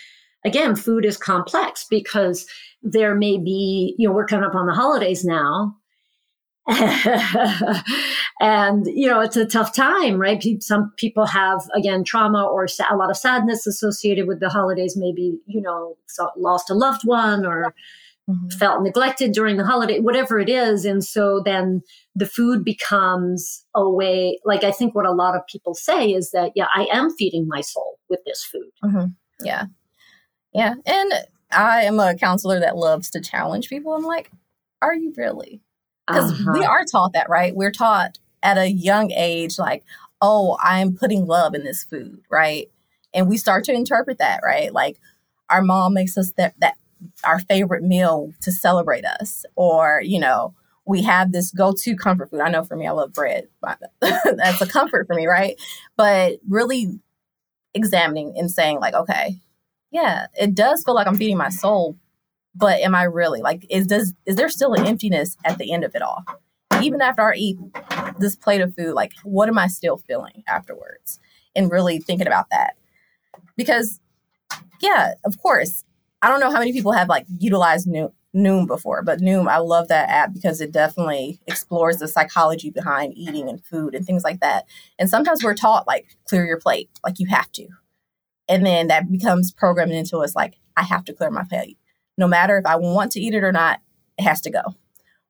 again, 0.46 0.76
food 0.76 1.06
is 1.06 1.18
complex 1.18 1.86
because 1.90 2.46
there 2.82 3.16
may 3.16 3.38
be, 3.38 3.96
you 3.98 4.08
know, 4.08 4.14
we're 4.14 4.26
coming 4.26 4.46
up 4.46 4.56
on 4.56 4.68
the 4.68 4.74
holidays 4.74 5.24
now. 5.24 5.76
and 8.40 8.86
you 8.88 9.06
know 9.06 9.20
it's 9.20 9.36
a 9.36 9.46
tough 9.46 9.76
time 9.76 10.18
right 10.18 10.42
some 10.64 10.94
people 10.96 11.26
have 11.26 11.60
again 11.76 12.06
trauma 12.06 12.42
or 12.42 12.66
a 12.90 12.96
lot 12.96 13.10
of 13.10 13.18
sadness 13.18 13.68
associated 13.68 14.28
with 14.28 14.40
the 14.40 14.48
holidays 14.48 14.96
maybe 14.96 15.38
you 15.46 15.60
know 15.62 15.98
lost 16.38 16.70
a 16.70 16.74
loved 16.74 17.02
one 17.04 17.46
or 17.46 17.76
mm-hmm. 18.30 18.48
felt 18.50 18.82
neglected 18.82 19.32
during 19.32 19.58
the 19.58 19.66
holiday, 19.66 20.00
whatever 20.00 20.40
it 20.40 20.50
is. 20.50 20.86
And 20.86 21.04
so 21.04 21.42
then 21.44 21.82
the 22.16 22.26
food 22.26 22.64
becomes 22.64 23.66
a 23.76 23.90
way, 23.90 24.40
like 24.46 24.64
I 24.64 24.72
think 24.72 24.96
what 24.96 25.06
a 25.06 25.12
lot 25.12 25.36
of 25.36 25.46
people 25.48 25.74
say 25.74 26.12
is 26.12 26.32
that, 26.32 26.52
yeah, 26.56 26.68
I 26.74 26.88
am 26.92 27.12
feeding 27.16 27.48
my 27.48 27.62
soul 27.62 28.00
with 28.10 28.20
this 28.26 28.44
food. 28.44 28.70
Mm-hmm. 28.84 29.46
Yeah. 29.46 29.66
Yeah. 30.54 30.76
And 30.86 31.14
I 31.52 31.84
am 31.84 32.00
a 32.00 32.16
counselor 32.16 32.60
that 32.60 32.78
loves 32.78 33.10
to 33.12 33.22
challenge 33.22 33.70
people. 33.70 33.94
I'm 33.94 34.04
like, 34.04 34.32
are 34.82 34.96
you 34.96 35.14
really? 35.16 35.62
Because 36.08 36.32
uh-huh. 36.32 36.52
we 36.54 36.66
are 36.66 36.84
taught 36.86 37.14
that, 37.14 37.30
right? 37.30 37.56
We're 37.56 37.72
taught 37.72 38.18
at 38.42 38.58
a 38.58 38.70
young 38.70 39.12
age, 39.12 39.58
like, 39.58 39.84
oh, 40.22 40.58
I'm 40.62 40.96
putting 40.96 41.26
love 41.26 41.54
in 41.54 41.64
this 41.64 41.84
food, 41.84 42.22
right? 42.30 42.70
And 43.14 43.30
we 43.30 43.38
start 43.38 43.64
to 43.66 43.74
interpret 43.74 44.18
that, 44.18 44.42
right? 44.44 44.74
Like 44.74 45.00
our 45.50 45.62
mom 45.62 45.94
makes 45.94 46.18
us 46.18 46.34
that, 46.38 46.56
that 46.60 46.76
our 47.24 47.40
favorite 47.40 47.84
meal 47.84 48.34
to 48.42 48.52
celebrate 48.52 49.06
us 49.06 49.46
or 49.56 50.02
you 50.04 50.20
know 50.20 50.54
we 50.86 51.02
have 51.04 51.32
this 51.32 51.52
go-to 51.52 51.96
comfort 51.96 52.30
food 52.30 52.40
i 52.40 52.50
know 52.50 52.64
for 52.64 52.76
me 52.76 52.88
i 52.88 52.92
love 52.92 53.14
bread 53.14 53.48
that's 54.02 54.62
a 54.62 54.68
comfort 54.68 55.06
for 55.08 55.14
me 55.16 55.26
right 55.26 55.60
but 55.98 56.40
really 56.48 57.00
examining 57.74 58.34
and 58.38 58.52
saying 58.52 58.80
like 58.80 58.94
okay 58.94 59.38
yeah 59.92 60.28
it 60.40 60.56
does 60.56 60.84
feel 60.84 60.96
like 60.96 61.08
i'm 61.08 61.18
feeding 61.18 61.38
my 61.38 61.50
soul 61.50 61.98
but 62.56 62.80
am 62.82 62.96
i 62.96 63.04
really 63.04 63.42
like 63.42 63.66
is 63.70 63.88
does 63.88 64.14
is 64.26 64.36
there 64.36 64.50
still 64.50 64.74
an 64.74 64.86
emptiness 64.86 65.38
at 65.46 65.58
the 65.58 65.72
end 65.72 65.84
of 65.84 65.96
it 65.96 66.02
all 66.02 66.24
even 66.82 67.02
after 67.02 67.22
i 67.22 67.36
eat 67.36 67.58
this 68.20 68.36
plate 68.36 68.62
of 68.62 68.76
food 68.76 68.94
like 68.94 69.14
what 69.24 69.50
am 69.50 69.58
i 69.58 69.68
still 69.68 69.98
feeling 69.98 70.44
afterwards 70.48 71.20
and 71.56 71.72
really 71.72 72.00
thinking 72.00 72.28
about 72.28 72.50
that 72.50 72.76
because 73.56 74.00
yeah 74.82 75.14
of 75.26 75.38
course 75.42 75.84
I 76.24 76.30
don't 76.30 76.40
know 76.40 76.52
how 76.52 76.60
many 76.60 76.72
people 76.72 76.94
have 76.94 77.10
like 77.10 77.26
utilized 77.38 77.86
Noom, 77.86 78.66
before, 78.66 79.04
but 79.04 79.20
Noom, 79.20 79.50
I 79.50 79.58
love 79.58 79.90
that 79.90 80.10
app 80.10 80.34
because 80.34 80.62
it 80.62 80.72
definitely 80.72 81.42
explores 81.48 81.98
the 81.98 82.08
psychology 82.08 82.70
behind 82.70 83.14
eating 83.18 83.50
and 83.50 83.64
food 83.64 83.94
and 83.94 84.06
things 84.06 84.24
like 84.24 84.40
that. 84.40 84.64
And 84.98 85.10
sometimes 85.10 85.44
we're 85.44 85.54
taught 85.54 85.86
like 85.86 86.16
clear 86.26 86.46
your 86.46 86.62
plate, 86.62 86.90
like 87.04 87.20
you 87.20 87.28
have 87.28 87.52
to. 87.52 87.68
And 88.48 88.66
then 88.66 88.88
that 88.88 89.12
becomes 89.12 89.52
programmed 89.52 89.92
into 89.92 90.20
us 90.20 90.34
like 90.34 90.56
I 90.78 90.84
have 90.84 91.04
to 91.06 91.14
clear 91.14 91.30
my 91.30 91.44
plate. 91.44 91.78
No 92.18 92.28
matter 92.28 92.58
if 92.58 92.66
I 92.66 92.76
want 92.76 93.12
to 93.14 93.20
eat 93.20 93.34
it 93.34 93.44
or 93.44 93.52
not, 93.52 93.82
it 94.18 94.24
has 94.24 94.42
to 94.42 94.52
go. 94.52 94.62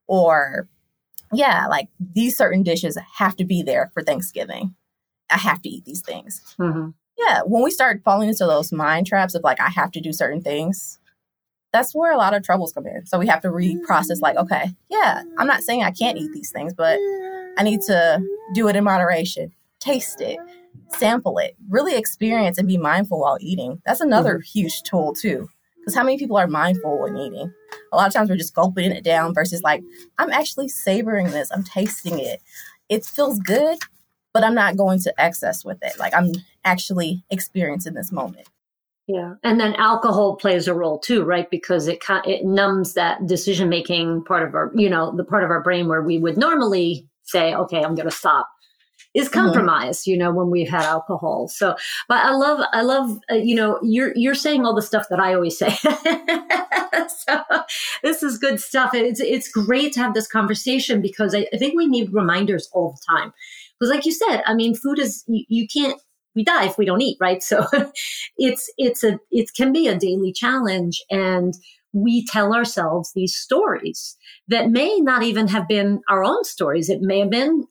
Or 0.07 0.67
yeah, 1.31 1.67
like 1.67 1.89
these 1.99 2.37
certain 2.37 2.63
dishes 2.63 2.97
have 3.15 3.35
to 3.37 3.45
be 3.45 3.63
there 3.63 3.89
for 3.93 4.03
Thanksgiving. 4.03 4.75
I 5.29 5.37
have 5.37 5.61
to 5.63 5.69
eat 5.69 5.85
these 5.85 6.01
things. 6.01 6.55
Mm-hmm. 6.59 6.89
Yeah, 7.17 7.41
when 7.45 7.63
we 7.63 7.71
start 7.71 8.01
falling 8.03 8.29
into 8.29 8.45
those 8.45 8.71
mind 8.71 9.07
traps 9.07 9.35
of 9.35 9.43
like, 9.43 9.59
I 9.59 9.69
have 9.69 9.91
to 9.91 10.01
do 10.01 10.11
certain 10.11 10.41
things, 10.41 10.99
that's 11.71 11.93
where 11.95 12.13
a 12.13 12.17
lot 12.17 12.33
of 12.35 12.43
troubles 12.43 12.71
come 12.71 12.85
in. 12.85 13.05
So 13.05 13.17
we 13.17 13.27
have 13.27 13.41
to 13.41 13.49
reprocess, 13.49 14.21
like, 14.21 14.37
okay, 14.37 14.73
yeah, 14.89 15.23
I'm 15.37 15.47
not 15.47 15.63
saying 15.63 15.83
I 15.83 15.91
can't 15.91 16.17
eat 16.17 16.31
these 16.31 16.51
things, 16.51 16.73
but 16.73 16.99
I 17.57 17.63
need 17.63 17.81
to 17.81 18.21
do 18.53 18.67
it 18.67 18.75
in 18.75 18.83
moderation, 18.83 19.51
taste 19.79 20.21
it, 20.21 20.37
sample 20.89 21.39
it, 21.39 21.55
really 21.69 21.95
experience 21.95 22.57
and 22.57 22.67
be 22.67 22.77
mindful 22.77 23.19
while 23.19 23.37
eating. 23.41 23.81
That's 23.85 24.01
another 24.01 24.35
mm-hmm. 24.35 24.59
huge 24.59 24.83
tool, 24.83 25.15
too. 25.15 25.49
Because 25.83 25.95
how 25.95 26.03
many 26.03 26.17
people 26.17 26.37
are 26.37 26.47
mindful 26.47 27.01
when 27.01 27.17
eating? 27.17 27.53
A 27.91 27.97
lot 27.97 28.07
of 28.07 28.13
times 28.13 28.29
we're 28.29 28.37
just 28.37 28.55
gulping 28.55 28.91
it 28.91 29.03
down 29.03 29.33
versus 29.33 29.61
like, 29.63 29.83
I'm 30.17 30.31
actually 30.31 30.69
savoring 30.69 31.27
this, 31.27 31.51
I'm 31.51 31.63
tasting 31.63 32.19
it. 32.19 32.41
It 32.87 33.03
feels 33.03 33.37
good, 33.39 33.79
but 34.33 34.45
I'm 34.45 34.55
not 34.55 34.77
going 34.77 34.99
to 35.01 35.13
excess 35.21 35.65
with 35.65 35.79
it. 35.81 35.99
Like 35.99 36.13
I'm 36.13 36.31
actually 36.63 37.25
experiencing 37.29 37.95
this 37.95 38.11
moment. 38.11 38.47
Yeah, 39.07 39.33
and 39.43 39.59
then 39.59 39.75
alcohol 39.75 40.37
plays 40.37 40.69
a 40.69 40.73
role 40.73 40.97
too, 40.97 41.23
right? 41.23 41.49
Because 41.49 41.89
it 41.89 42.01
it 42.25 42.45
numbs 42.45 42.93
that 42.93 43.27
decision 43.27 43.67
making 43.67 44.23
part 44.23 44.47
of 44.47 44.55
our, 44.55 44.71
you 44.75 44.89
know, 44.89 45.13
the 45.13 45.25
part 45.25 45.43
of 45.43 45.49
our 45.49 45.61
brain 45.61 45.89
where 45.89 46.01
we 46.01 46.19
would 46.19 46.37
normally 46.37 47.09
say, 47.23 47.53
"Okay, 47.53 47.83
I'm 47.83 47.95
going 47.95 48.09
to 48.09 48.15
stop," 48.15 48.47
is 49.13 49.29
compromised, 49.29 50.01
mm-hmm. 50.01 50.11
you 50.11 50.17
know, 50.17 50.31
when 50.31 50.49
we've 50.49 50.69
had 50.69 50.83
alcohol. 50.83 51.47
So, 51.47 51.75
but 52.07 52.25
I 52.25 52.31
love, 52.31 52.65
I 52.73 52.81
love, 52.81 53.19
uh, 53.31 53.35
you 53.35 53.55
know, 53.55 53.79
you're, 53.83 54.13
you're 54.15 54.35
saying 54.35 54.65
all 54.65 54.75
the 54.75 54.81
stuff 54.81 55.05
that 55.09 55.19
I 55.19 55.33
always 55.33 55.57
say. 55.57 55.69
so 57.27 57.43
this 58.01 58.23
is 58.23 58.37
good 58.37 58.59
stuff. 58.59 58.93
It's, 58.93 59.19
it's 59.19 59.49
great 59.49 59.93
to 59.93 59.99
have 59.99 60.13
this 60.13 60.27
conversation 60.27 61.01
because 61.01 61.35
I, 61.35 61.47
I 61.53 61.57
think 61.57 61.75
we 61.75 61.87
need 61.87 62.13
reminders 62.13 62.69
all 62.73 62.91
the 62.91 63.01
time. 63.07 63.33
Because 63.79 63.93
like 63.93 64.05
you 64.05 64.11
said, 64.11 64.43
I 64.45 64.53
mean, 64.53 64.75
food 64.75 64.99
is, 64.99 65.23
you, 65.27 65.45
you 65.47 65.67
can't, 65.67 65.99
we 66.35 66.43
die 66.43 66.65
if 66.65 66.79
we 66.79 66.85
don't 66.85 67.01
eat, 67.01 67.17
right? 67.21 67.43
So 67.53 67.67
it's, 68.37 68.71
it's 68.77 69.03
a, 69.03 69.19
it 69.29 69.51
can 69.55 69.71
be 69.71 69.87
a 69.87 69.97
daily 69.97 70.33
challenge. 70.33 71.03
And 71.11 71.53
we 71.93 72.25
tell 72.25 72.55
ourselves 72.55 73.11
these 73.13 73.35
stories 73.35 74.17
that 74.47 74.71
may 74.71 74.99
not 74.99 75.21
even 75.21 75.47
have 75.49 75.67
been 75.67 76.01
our 76.09 76.23
own 76.23 76.43
stories. 76.43 76.89
It 76.89 77.01
may 77.01 77.19
have 77.19 77.29
been 77.29 77.67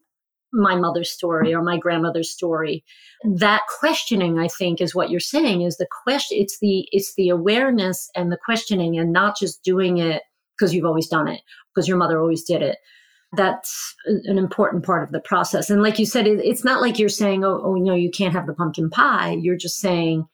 my 0.52 0.76
mother's 0.76 1.11
story 1.11 1.54
or 1.54 1.62
my 1.62 1.78
grandmother's 1.78 2.30
story. 2.30 2.85
That 3.25 3.62
questioning 3.78 4.38
i 4.38 4.49
think 4.49 4.80
is 4.80 4.94
what 4.94 5.11
you're 5.11 5.21
saying 5.21 5.62
is 5.62 5.76
the 5.76 5.87
question 6.04 6.38
it's 6.40 6.59
the 6.61 6.87
it's 6.92 7.14
the 7.14 7.28
awareness 7.28 8.11
and 8.14 8.30
the 8.30 8.38
questioning 8.44 8.99
and 8.99 9.12
not 9.12 9.38
just 9.38 9.62
doing 9.62 9.99
it 9.99 10.23
because 10.56 10.75
you've 10.75 10.85
always 10.85 11.09
done 11.09 11.28
it 11.28 11.40
because 11.75 11.88
your 11.88 11.97
mother 11.97 12.21
always 12.21 12.44
did 12.44 12.62
it. 12.62 12.78
That's 13.35 13.94
an 14.04 14.37
important 14.37 14.85
part 14.85 15.02
of 15.02 15.11
the 15.11 15.21
process. 15.21 15.71
And 15.71 15.82
like 15.82 15.99
you 15.99 16.04
said 16.04 16.26
it, 16.26 16.40
it's 16.44 16.64
not 16.64 16.82
like 16.82 16.99
you're 16.99 17.09
saying 17.09 17.44
oh, 17.44 17.61
oh 17.64 17.75
no 17.75 17.94
you 17.94 18.11
can't 18.11 18.35
have 18.35 18.47
the 18.47 18.54
pumpkin 18.54 18.90
pie. 18.90 19.37
You're 19.40 19.56
just 19.56 19.78
saying 19.78 20.26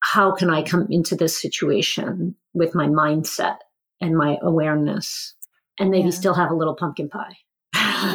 how 0.00 0.32
can 0.34 0.50
i 0.50 0.62
come 0.62 0.86
into 0.90 1.16
this 1.16 1.40
situation 1.40 2.34
with 2.52 2.74
my 2.74 2.86
mindset 2.86 3.58
and 4.00 4.16
my 4.16 4.38
awareness? 4.42 5.34
And 5.78 5.90
maybe 5.90 6.08
yeah. 6.08 6.14
still 6.14 6.34
have 6.34 6.50
a 6.50 6.54
little 6.54 6.74
pumpkin 6.74 7.08
pie 7.08 7.36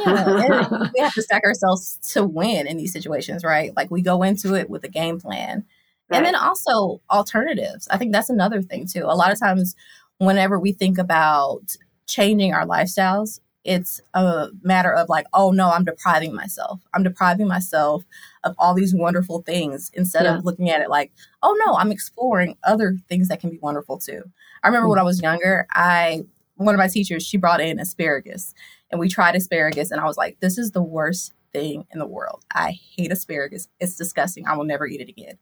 yeah, 0.05 0.89
we 0.93 0.99
have 1.01 1.13
to 1.13 1.21
stack 1.21 1.43
ourselves 1.43 1.99
to 2.13 2.23
win 2.23 2.67
in 2.67 2.77
these 2.77 2.93
situations, 2.93 3.43
right? 3.43 3.75
Like 3.75 3.91
we 3.91 4.01
go 4.01 4.23
into 4.23 4.55
it 4.55 4.69
with 4.69 4.83
a 4.83 4.89
game 4.89 5.19
plan. 5.19 5.65
Right. 6.09 6.17
And 6.17 6.25
then 6.25 6.35
also 6.35 7.01
alternatives. 7.11 7.87
I 7.91 7.97
think 7.97 8.11
that's 8.11 8.29
another 8.29 8.61
thing 8.61 8.87
too. 8.87 9.03
A 9.03 9.15
lot 9.15 9.31
of 9.31 9.39
times, 9.39 9.75
whenever 10.17 10.59
we 10.59 10.71
think 10.71 10.97
about 10.97 11.75
changing 12.07 12.53
our 12.53 12.65
lifestyles, 12.65 13.39
it's 13.63 14.01
a 14.13 14.47
matter 14.63 14.91
of 14.91 15.09
like, 15.09 15.27
oh 15.33 15.51
no, 15.51 15.69
I'm 15.69 15.85
depriving 15.85 16.33
myself. 16.33 16.81
I'm 16.93 17.03
depriving 17.03 17.47
myself 17.47 18.03
of 18.43 18.55
all 18.57 18.73
these 18.73 18.95
wonderful 18.95 19.41
things 19.43 19.91
instead 19.93 20.23
yeah. 20.23 20.37
of 20.37 20.45
looking 20.45 20.69
at 20.69 20.81
it 20.81 20.89
like, 20.89 21.11
oh 21.43 21.55
no, 21.65 21.75
I'm 21.75 21.91
exploring 21.91 22.57
other 22.63 22.97
things 23.07 23.27
that 23.27 23.39
can 23.39 23.49
be 23.49 23.59
wonderful 23.59 23.99
too. 23.99 24.23
I 24.63 24.67
remember 24.67 24.85
mm-hmm. 24.85 24.91
when 24.91 24.99
I 24.99 25.03
was 25.03 25.21
younger, 25.21 25.67
I 25.71 26.25
one 26.55 26.75
of 26.75 26.79
my 26.79 26.87
teachers, 26.87 27.25
she 27.25 27.37
brought 27.37 27.61
in 27.61 27.79
asparagus 27.79 28.53
and 28.91 28.99
we 28.99 29.09
tried 29.09 29.35
asparagus 29.35 29.91
and 29.91 30.01
I 30.01 30.05
was 30.05 30.17
like, 30.17 30.39
this 30.39 30.57
is 30.57 30.71
the 30.71 30.81
worst 30.81 31.33
thing 31.51 31.85
in 31.91 31.99
the 31.99 32.07
world. 32.07 32.43
I 32.53 32.77
hate 32.95 33.11
asparagus. 33.11 33.67
It's 33.79 33.95
disgusting. 33.95 34.47
I 34.47 34.55
will 34.55 34.65
never 34.65 34.87
eat 34.87 35.01
it 35.01 35.09
again. 35.09 35.37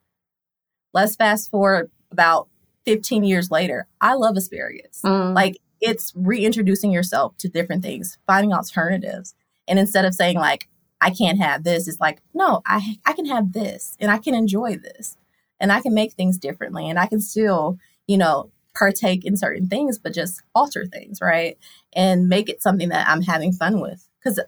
Let's 0.93 1.15
fast 1.15 1.51
forward 1.51 1.91
about 2.11 2.47
15 2.85 3.23
years 3.23 3.51
later. 3.51 3.87
I 3.99 4.13
love 4.13 4.37
asparagus. 4.37 5.01
Mm. 5.03 5.35
Like 5.35 5.57
it's 5.81 6.13
reintroducing 6.15 6.91
yourself 6.91 7.37
to 7.37 7.49
different 7.49 7.83
things, 7.83 8.17
finding 8.25 8.53
alternatives. 8.53 9.35
And 9.67 9.77
instead 9.77 10.05
of 10.05 10.15
saying 10.15 10.37
like, 10.37 10.67
I 10.99 11.11
can't 11.11 11.39
have 11.39 11.63
this, 11.63 11.87
it's 11.87 11.99
like, 11.99 12.21
no, 12.33 12.61
I 12.65 12.97
I 13.05 13.13
can 13.13 13.25
have 13.25 13.53
this 13.53 13.95
and 13.99 14.09
I 14.09 14.17
can 14.17 14.33
enjoy 14.33 14.77
this. 14.77 15.17
And 15.59 15.71
I 15.71 15.81
can 15.81 15.93
make 15.93 16.13
things 16.13 16.37
differently 16.37 16.89
and 16.89 16.99
I 16.99 17.07
can 17.07 17.19
still, 17.19 17.77
you 18.07 18.17
know, 18.17 18.51
partake 18.77 19.25
in 19.25 19.37
certain 19.37 19.67
things, 19.67 19.97
but 19.97 20.13
just 20.13 20.41
alter 20.53 20.85
things, 20.85 21.19
right? 21.21 21.57
And 21.93 22.29
make 22.29 22.49
it 22.49 22.61
something 22.61 22.89
that 22.89 23.07
I'm 23.07 23.21
having 23.21 23.51
fun 23.51 23.79
with. 23.79 24.07
Because 24.19 24.39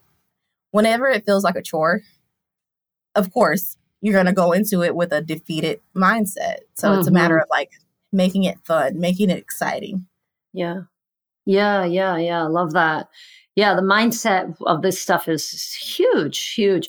whenever 0.72 1.08
it 1.08 1.26
feels 1.26 1.44
like 1.44 1.56
a 1.56 1.62
chore, 1.62 2.02
of 3.16 3.32
course, 3.34 3.78
you're 4.02 4.14
going 4.14 4.26
to 4.26 4.34
go 4.34 4.52
into 4.52 4.84
it 4.84 4.96
with 4.96 5.12
a 5.12 5.22
defeated 5.22 5.82
mindset. 5.96 6.60
So 6.76 6.90
mm-hmm. 6.90 7.00
it's 7.00 7.08
a 7.08 7.12
matter 7.12 7.36
mm-hmm. 7.36 7.44
of 7.44 7.50
like 7.50 7.72
making 8.12 8.44
it 8.44 8.60
fun, 8.64 9.00
making 9.00 9.30
it 9.30 9.38
exciting. 9.38 10.08
Yeah. 10.54 10.82
Yeah. 11.46 11.86
Yeah. 11.86 12.18
Yeah. 12.18 12.44
Love 12.44 12.74
that. 12.74 13.08
Yeah, 13.56 13.74
the 13.74 13.82
mindset 13.82 14.56
of 14.68 14.84
this 14.84 15.02
stuff 15.02 15.28
is 15.28 15.74
huge, 15.74 16.54
huge. 16.54 16.88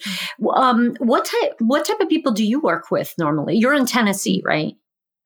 Um, 0.55 0.95
what 1.01 1.25
type 1.25 1.55
what 1.59 1.85
type 1.85 1.99
of 1.99 2.09
people 2.09 2.31
do 2.31 2.47
you 2.47 2.61
work 2.61 2.93
with 2.93 3.12
normally? 3.19 3.57
You're 3.57 3.75
in 3.75 3.87
Tennessee, 3.87 4.41
right? 4.45 4.77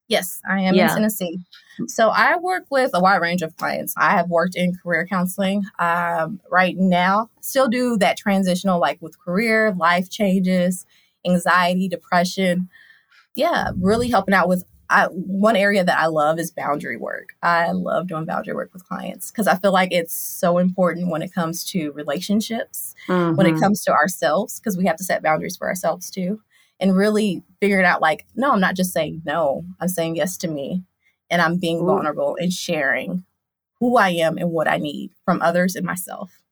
Yes, 0.09 0.43
I 0.49 0.61
am 0.61 0.75
yeah. 0.75 0.89
in 0.89 0.95
Tennessee. 0.95 1.39
So 1.87 2.11
I 2.11 2.37
work 2.37 2.65
with 2.71 2.91
a 2.95 3.01
wide 3.01 3.21
range 3.21 3.43
of 3.43 3.57
clients. 3.57 3.95
I 3.97 4.11
have 4.11 4.29
worked 4.29 4.55
in 4.55 4.77
career 4.77 5.07
counseling. 5.07 5.65
Um, 5.79 6.41
right 6.51 6.77
now, 6.77 7.31
still 7.41 7.69
do 7.69 7.97
that 7.99 8.17
transitional, 8.17 8.79
like 8.79 9.01
with 9.01 9.19
career, 9.19 9.73
life 9.73 10.11
changes, 10.11 10.85
anxiety, 11.27 11.89
depression. 11.89 12.69
Yeah, 13.35 13.71
really 13.77 14.11
helping 14.11 14.35
out 14.35 14.49
with. 14.49 14.65
I, 14.91 15.07
one 15.07 15.57
area 15.57 15.83
that 15.83 15.99
I 15.99 16.07
love 16.07 16.39
is 16.39 16.51
boundary 16.51 16.99
work. 16.99 17.31
I 17.43 17.73
love 17.73 18.07
doing 18.07 18.27
boundary 18.27 18.55
work 18.55 18.75
with 18.75 18.87
clients 18.87 19.31
because 19.31 19.47
I 19.47 19.57
feel 19.57 19.73
like 19.73 19.93
it's 19.93 20.15
so 20.15 20.59
important 20.59 21.09
when 21.11 21.23
it 21.23 21.33
comes 21.33 21.65
to 21.71 21.91
relationships, 21.93 22.95
mm-hmm. 23.09 23.35
when 23.35 23.47
it 23.47 23.53
mm-hmm. 23.53 23.61
comes 23.61 23.83
to 23.85 23.93
ourselves, 23.93 24.61
because 24.61 24.77
we 24.77 24.85
have 24.85 24.97
to 24.97 25.05
set 25.05 25.23
boundaries 25.23 25.57
for 25.57 25.69
ourselves 25.69 26.11
too 26.11 26.43
and 26.81 26.97
really 26.97 27.43
figuring 27.61 27.87
out 27.87 28.03
like, 28.03 28.27
no, 28.35 28.53
I'm 28.53 28.61
not 28.61 28.77
just 28.77 28.93
saying 28.93 29.23
no, 29.25 29.65
I'm 29.81 29.89
saying 29.89 30.17
yes 30.17 30.37
to 30.39 30.49
me. 30.49 30.85
And 31.31 31.41
I'm 31.41 31.59
being 31.59 31.81
Ooh. 31.81 31.87
vulnerable 31.87 32.37
and 32.39 32.53
sharing 32.53 33.25
who 33.81 33.97
I 33.97 34.11
am 34.11 34.39
and 34.39 34.51
what 34.51 34.69
I 34.69 34.77
need 34.77 35.13
from 35.25 35.43
others 35.43 35.75
and 35.75 35.87
myself. 35.87 36.43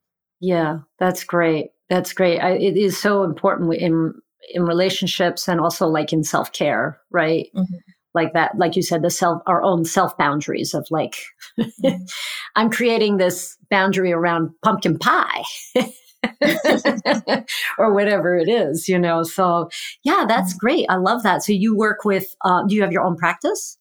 Yeah, 0.40 0.78
that's 0.98 1.24
great. 1.24 1.70
That's 1.88 2.12
great. 2.12 2.40
I, 2.40 2.52
it 2.52 2.76
is 2.76 2.98
so 2.98 3.22
important 3.22 3.74
in 3.74 4.14
in 4.52 4.64
relationships 4.64 5.48
and 5.48 5.60
also 5.60 5.86
like 5.86 6.12
in 6.12 6.24
self 6.24 6.52
care, 6.52 7.00
right? 7.10 7.46
Mm-hmm. 7.54 7.74
Like 8.14 8.34
that, 8.34 8.58
like 8.58 8.76
you 8.76 8.82
said, 8.82 9.02
the 9.02 9.10
self, 9.10 9.42
our 9.46 9.62
own 9.62 9.84
self 9.84 10.16
boundaries 10.18 10.74
of 10.74 10.86
like, 10.90 11.16
mm-hmm. 11.58 12.02
I'm 12.56 12.70
creating 12.70 13.16
this 13.16 13.56
boundary 13.70 14.12
around 14.12 14.50
pumpkin 14.62 14.98
pie. 14.98 15.42
or 17.78 17.92
whatever 17.92 18.36
it 18.36 18.48
is, 18.48 18.88
you 18.88 18.98
know. 18.98 19.22
So, 19.22 19.70
yeah, 20.02 20.24
that's 20.26 20.54
mm. 20.54 20.58
great. 20.58 20.86
I 20.88 20.96
love 20.96 21.22
that. 21.22 21.42
So, 21.42 21.52
you 21.52 21.76
work 21.76 22.04
with, 22.04 22.34
uh, 22.44 22.64
do 22.66 22.74
you 22.74 22.82
have 22.82 22.92
your 22.92 23.04
own 23.04 23.16
practice? 23.16 23.78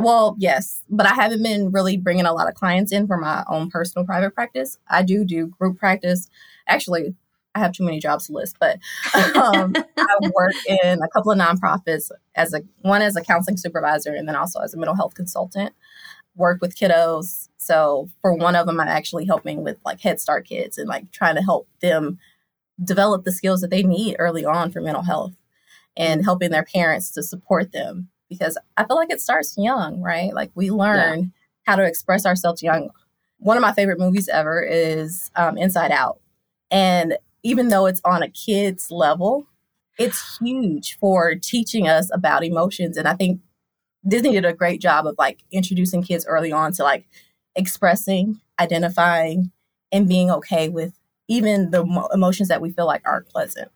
Well, 0.00 0.34
yes, 0.38 0.82
but 0.90 1.06
I 1.06 1.14
haven't 1.14 1.42
been 1.42 1.70
really 1.70 1.96
bringing 1.96 2.26
a 2.26 2.32
lot 2.32 2.48
of 2.48 2.54
clients 2.54 2.92
in 2.92 3.06
for 3.06 3.16
my 3.16 3.44
own 3.48 3.70
personal 3.70 4.04
private 4.04 4.34
practice. 4.34 4.76
I 4.88 5.02
do 5.02 5.24
do 5.24 5.46
group 5.46 5.78
practice. 5.78 6.28
Actually, 6.66 7.14
I 7.56 7.60
have 7.60 7.72
too 7.72 7.84
many 7.84 8.00
jobs 8.00 8.26
to 8.26 8.32
list, 8.32 8.56
but 8.60 8.78
um, 9.36 9.74
I 9.96 10.30
work 10.34 10.52
in 10.66 11.02
a 11.02 11.08
couple 11.08 11.32
of 11.32 11.38
nonprofits 11.38 12.10
as 12.34 12.52
a 12.52 12.62
one 12.82 13.00
as 13.00 13.16
a 13.16 13.22
counseling 13.22 13.56
supervisor 13.56 14.12
and 14.12 14.28
then 14.28 14.36
also 14.36 14.60
as 14.60 14.74
a 14.74 14.76
mental 14.76 14.94
health 14.94 15.14
consultant. 15.14 15.72
Work 16.36 16.60
with 16.60 16.76
kiddos 16.76 17.48
so 17.66 18.08
for 18.22 18.32
one 18.32 18.54
of 18.54 18.66
them, 18.66 18.78
I'm 18.78 18.86
actually 18.86 19.26
helping 19.26 19.64
with 19.64 19.78
like 19.84 20.00
Head 20.00 20.20
Start 20.20 20.46
kids 20.46 20.78
and 20.78 20.88
like 20.88 21.10
trying 21.10 21.34
to 21.34 21.42
help 21.42 21.68
them 21.80 22.20
develop 22.82 23.24
the 23.24 23.32
skills 23.32 23.60
that 23.62 23.70
they 23.70 23.82
need 23.82 24.14
early 24.20 24.44
on 24.44 24.70
for 24.70 24.80
mental 24.80 25.02
health 25.02 25.34
and 25.96 26.24
helping 26.24 26.50
their 26.50 26.62
parents 26.62 27.10
to 27.12 27.24
support 27.24 27.72
them 27.72 28.08
because 28.28 28.56
I 28.76 28.84
feel 28.84 28.96
like 28.96 29.10
it 29.10 29.20
starts 29.20 29.56
young, 29.58 30.00
right? 30.00 30.32
Like 30.32 30.52
we 30.54 30.70
learn 30.70 31.18
yeah. 31.18 31.28
how 31.64 31.76
to 31.76 31.84
express 31.84 32.24
ourselves 32.24 32.62
young. 32.62 32.90
One 33.38 33.56
of 33.56 33.62
my 33.62 33.72
favorite 33.72 33.98
movies 33.98 34.28
ever 34.28 34.62
is 34.62 35.32
um, 35.34 35.58
Inside 35.58 35.90
Out. 35.90 36.20
And 36.70 37.18
even 37.42 37.68
though 37.68 37.86
it's 37.86 38.00
on 38.04 38.22
a 38.22 38.28
kid's 38.28 38.92
level, 38.92 39.48
it's 39.98 40.38
huge 40.38 40.98
for 40.98 41.34
teaching 41.34 41.88
us 41.88 42.10
about 42.12 42.44
emotions. 42.44 42.96
And 42.96 43.08
I 43.08 43.14
think 43.14 43.40
Disney 44.06 44.32
did 44.32 44.44
a 44.44 44.52
great 44.52 44.80
job 44.80 45.06
of 45.06 45.16
like 45.18 45.42
introducing 45.50 46.02
kids 46.02 46.26
early 46.26 46.52
on 46.52 46.72
to 46.72 46.82
like 46.82 47.06
expressing, 47.54 48.40
identifying, 48.60 49.50
and 49.92 50.08
being 50.08 50.30
okay 50.30 50.68
with 50.68 50.98
even 51.28 51.70
the 51.70 51.84
mo- 51.84 52.08
emotions 52.12 52.48
that 52.48 52.60
we 52.60 52.70
feel 52.70 52.86
like 52.86 53.02
aren't 53.04 53.28
pleasant. 53.28 53.70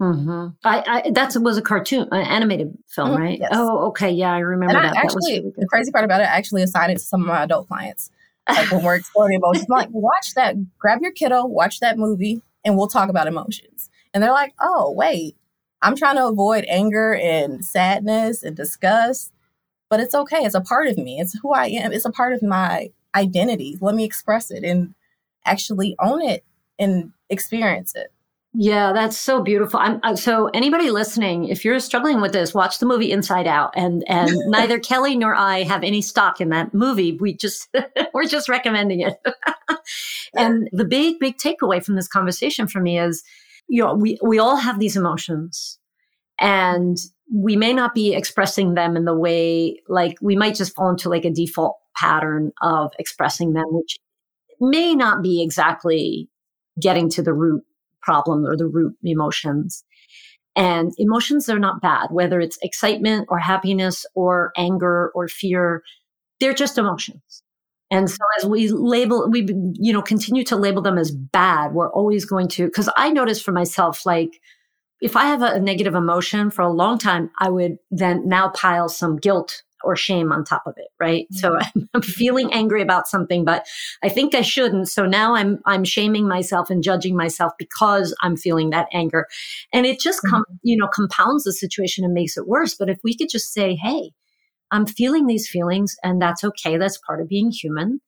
Mm-hmm. 0.00 0.48
I, 0.64 0.84
I 0.86 1.10
that 1.12 1.36
was 1.40 1.56
a 1.56 1.62
cartoon, 1.62 2.08
an 2.10 2.26
animated 2.26 2.76
film, 2.88 3.10
mm-hmm. 3.10 3.22
right? 3.22 3.38
Yes. 3.38 3.50
Oh, 3.52 3.86
okay, 3.88 4.10
yeah, 4.10 4.32
I 4.32 4.38
remember 4.38 4.76
and 4.76 4.84
that. 4.84 4.96
I 4.96 5.00
actually, 5.00 5.36
that 5.36 5.42
really 5.42 5.54
the 5.56 5.66
crazy 5.66 5.92
part 5.92 6.04
about 6.04 6.20
it, 6.20 6.24
I 6.24 6.36
actually 6.36 6.62
assigned 6.62 6.92
it 6.92 6.98
to 6.98 7.04
some 7.04 7.22
of 7.22 7.28
my 7.28 7.44
adult 7.44 7.68
clients. 7.68 8.10
Like 8.48 8.70
when 8.70 8.84
we're 8.84 8.96
exploring 8.96 9.36
emotions, 9.36 9.66
I'm 9.70 9.78
like, 9.78 9.88
watch 9.92 10.34
that, 10.34 10.56
grab 10.78 11.00
your 11.00 11.12
kiddo, 11.12 11.46
watch 11.46 11.80
that 11.80 11.96
movie, 11.96 12.42
and 12.64 12.76
we'll 12.76 12.88
talk 12.88 13.08
about 13.08 13.26
emotions. 13.26 13.88
And 14.12 14.22
they're 14.22 14.32
like, 14.32 14.52
oh, 14.60 14.90
wait, 14.90 15.36
I'm 15.80 15.96
trying 15.96 16.16
to 16.16 16.26
avoid 16.26 16.64
anger 16.68 17.14
and 17.14 17.64
sadness 17.64 18.42
and 18.42 18.56
disgust, 18.56 19.32
but 19.94 20.00
it's 20.00 20.14
okay. 20.16 20.38
It's 20.38 20.56
a 20.56 20.60
part 20.60 20.88
of 20.88 20.98
me. 20.98 21.20
It's 21.20 21.38
who 21.38 21.52
I 21.52 21.66
am. 21.66 21.92
It's 21.92 22.04
a 22.04 22.10
part 22.10 22.32
of 22.32 22.42
my 22.42 22.90
identity. 23.14 23.78
Let 23.80 23.94
me 23.94 24.02
express 24.02 24.50
it 24.50 24.64
and 24.64 24.92
actually 25.44 25.94
own 26.00 26.20
it 26.20 26.44
and 26.80 27.12
experience 27.30 27.94
it. 27.94 28.12
Yeah, 28.54 28.92
that's 28.92 29.16
so 29.16 29.40
beautiful. 29.40 29.78
I'm, 29.78 30.00
uh, 30.02 30.16
so 30.16 30.48
anybody 30.48 30.90
listening, 30.90 31.46
if 31.46 31.64
you're 31.64 31.78
struggling 31.78 32.20
with 32.20 32.32
this, 32.32 32.52
watch 32.52 32.80
the 32.80 32.86
movie 32.86 33.12
Inside 33.12 33.46
Out. 33.46 33.72
And 33.76 34.02
and 34.08 34.32
neither 34.46 34.80
Kelly 34.80 35.14
nor 35.14 35.32
I 35.32 35.62
have 35.62 35.84
any 35.84 36.02
stock 36.02 36.40
in 36.40 36.48
that 36.48 36.74
movie. 36.74 37.12
We 37.12 37.36
just 37.36 37.68
we're 38.12 38.26
just 38.26 38.48
recommending 38.48 38.98
it. 38.98 39.14
and 40.34 40.68
the 40.72 40.84
big 40.84 41.20
big 41.20 41.36
takeaway 41.36 41.84
from 41.84 41.94
this 41.94 42.08
conversation 42.08 42.66
for 42.66 42.80
me 42.80 42.98
is 42.98 43.22
you 43.68 43.84
know, 43.84 43.94
we, 43.94 44.18
we 44.22 44.40
all 44.40 44.56
have 44.56 44.80
these 44.80 44.96
emotions 44.96 45.78
and 46.40 46.96
we 47.32 47.56
may 47.56 47.72
not 47.72 47.94
be 47.94 48.14
expressing 48.14 48.74
them 48.74 48.96
in 48.96 49.04
the 49.04 49.16
way, 49.16 49.80
like 49.88 50.16
we 50.20 50.36
might 50.36 50.54
just 50.54 50.74
fall 50.74 50.90
into 50.90 51.08
like 51.08 51.24
a 51.24 51.30
default 51.30 51.76
pattern 51.96 52.52
of 52.60 52.92
expressing 52.98 53.52
them, 53.52 53.64
which 53.68 53.98
may 54.60 54.94
not 54.94 55.22
be 55.22 55.42
exactly 55.42 56.28
getting 56.80 57.08
to 57.08 57.22
the 57.22 57.32
root 57.32 57.64
problem 58.02 58.44
or 58.44 58.56
the 58.56 58.66
root 58.66 58.94
emotions. 59.02 59.84
And 60.56 60.92
emotions 60.98 61.48
are 61.48 61.58
not 61.58 61.80
bad, 61.80 62.08
whether 62.10 62.40
it's 62.40 62.58
excitement 62.62 63.26
or 63.28 63.38
happiness 63.38 64.06
or 64.14 64.52
anger 64.56 65.10
or 65.14 65.26
fear. 65.26 65.82
They're 66.40 66.54
just 66.54 66.78
emotions. 66.78 67.42
And 67.90 68.10
so 68.10 68.18
as 68.38 68.46
we 68.46 68.68
label, 68.68 69.28
we, 69.30 69.46
you 69.74 69.92
know, 69.92 70.02
continue 70.02 70.44
to 70.44 70.56
label 70.56 70.82
them 70.82 70.98
as 70.98 71.10
bad, 71.10 71.72
we're 71.72 71.92
always 71.92 72.24
going 72.24 72.48
to, 72.48 72.70
cause 72.70 72.88
I 72.96 73.10
notice 73.10 73.40
for 73.40 73.52
myself, 73.52 74.04
like, 74.06 74.40
if 75.04 75.16
I 75.16 75.26
have 75.26 75.42
a, 75.42 75.60
negative 75.60 75.94
emotion 75.94 76.50
for 76.50 76.62
a 76.62 76.72
long 76.72 76.96
time, 76.96 77.30
I 77.38 77.50
would 77.50 77.76
then 77.90 78.26
now 78.26 78.48
pile 78.48 78.88
some 78.88 79.18
guilt 79.18 79.62
or 79.84 79.96
shame 79.96 80.32
on 80.32 80.44
top 80.44 80.62
of 80.66 80.72
it, 80.78 80.88
right? 80.98 81.26
Mm-hmm. 81.26 81.36
So 81.36 81.58
I'm, 81.76 81.88
I'm, 81.92 82.00
feeling 82.00 82.50
angry 82.54 82.80
about 82.80 83.06
something, 83.06 83.44
but 83.44 83.66
I 84.02 84.08
think 84.08 84.34
I 84.34 84.40
shouldn't. 84.40 84.88
So 84.88 85.04
now 85.04 85.34
I'm 85.34 85.58
I'm 85.66 85.84
shaming 85.84 86.26
myself 86.26 86.70
and 86.70 86.82
judging 86.82 87.14
myself 87.14 87.52
because 87.58 88.16
I'm 88.22 88.34
feeling 88.34 88.70
that 88.70 88.88
anger, 88.94 89.26
and 89.74 89.84
it 89.84 90.00
just 90.00 90.22
com- 90.22 90.40
mm-hmm. 90.40 90.56
you 90.62 90.78
know 90.78 90.88
compounds 90.88 91.44
the 91.44 91.52
situation 91.52 92.02
and 92.02 92.14
makes 92.14 92.38
it 92.38 92.48
worse. 92.48 92.74
But 92.74 92.88
if 92.88 92.98
we 93.04 93.14
could 93.14 93.28
just 93.28 93.52
say, 93.52 93.74
"Hey, 93.74 94.12
I'm 94.70 94.86
feeling 94.86 95.26
these 95.26 95.46
feelings, 95.46 95.96
and 96.02 96.20
that's 96.20 96.42
okay. 96.44 96.78
That's 96.78 96.98
part 97.06 97.20
of 97.20 97.28
being 97.28 97.50
human," 97.50 98.00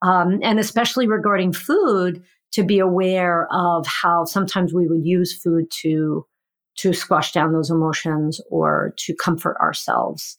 um, 0.00 0.40
and 0.42 0.58
especially 0.58 1.06
regarding 1.06 1.52
food, 1.52 2.24
to 2.52 2.62
be 2.62 2.78
aware 2.78 3.48
of 3.50 3.86
how 3.86 4.24
sometimes 4.24 4.72
we 4.72 4.86
would 4.86 5.04
use 5.04 5.36
food 5.36 5.70
to 5.82 6.26
to 6.74 6.92
squash 6.94 7.32
down 7.32 7.52
those 7.52 7.70
emotions 7.70 8.40
or 8.50 8.94
to 8.96 9.14
comfort 9.14 9.56
ourselves 9.60 10.38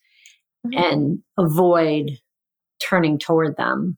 mm-hmm. 0.65 0.77
and 0.77 1.19
avoid 1.37 2.09
turning 2.81 3.19
toward 3.19 3.55
them. 3.55 3.97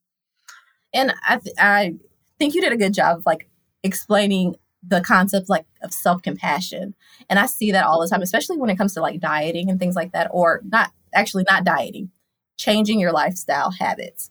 And 0.93 1.13
I, 1.27 1.37
th- 1.37 1.55
I 1.57 1.95
think 2.37 2.53
you 2.53 2.61
did 2.61 2.73
a 2.73 2.77
good 2.77 2.93
job 2.93 3.19
of 3.19 3.25
like 3.25 3.49
explaining 3.83 4.55
the 4.87 5.01
concept 5.01 5.49
like 5.49 5.65
of 5.81 5.91
self-compassion 5.91 6.93
and 7.27 7.39
i 7.39 7.45
see 7.47 7.71
that 7.71 7.85
all 7.85 7.99
the 7.99 8.07
time 8.07 8.21
especially 8.21 8.57
when 8.57 8.69
it 8.69 8.77
comes 8.77 8.93
to 8.93 9.01
like 9.01 9.19
dieting 9.19 9.69
and 9.69 9.79
things 9.79 9.95
like 9.95 10.11
that 10.11 10.27
or 10.31 10.61
not 10.65 10.91
actually 11.13 11.43
not 11.49 11.63
dieting 11.63 12.11
changing 12.57 12.99
your 12.99 13.11
lifestyle 13.11 13.71
habits 13.71 14.29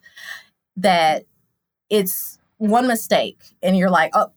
that 0.77 1.25
it's 1.91 2.39
one 2.59 2.87
mistake 2.87 3.39
and 3.63 3.77
you're 3.77 3.91
like 3.91 4.11
oh 4.15 4.31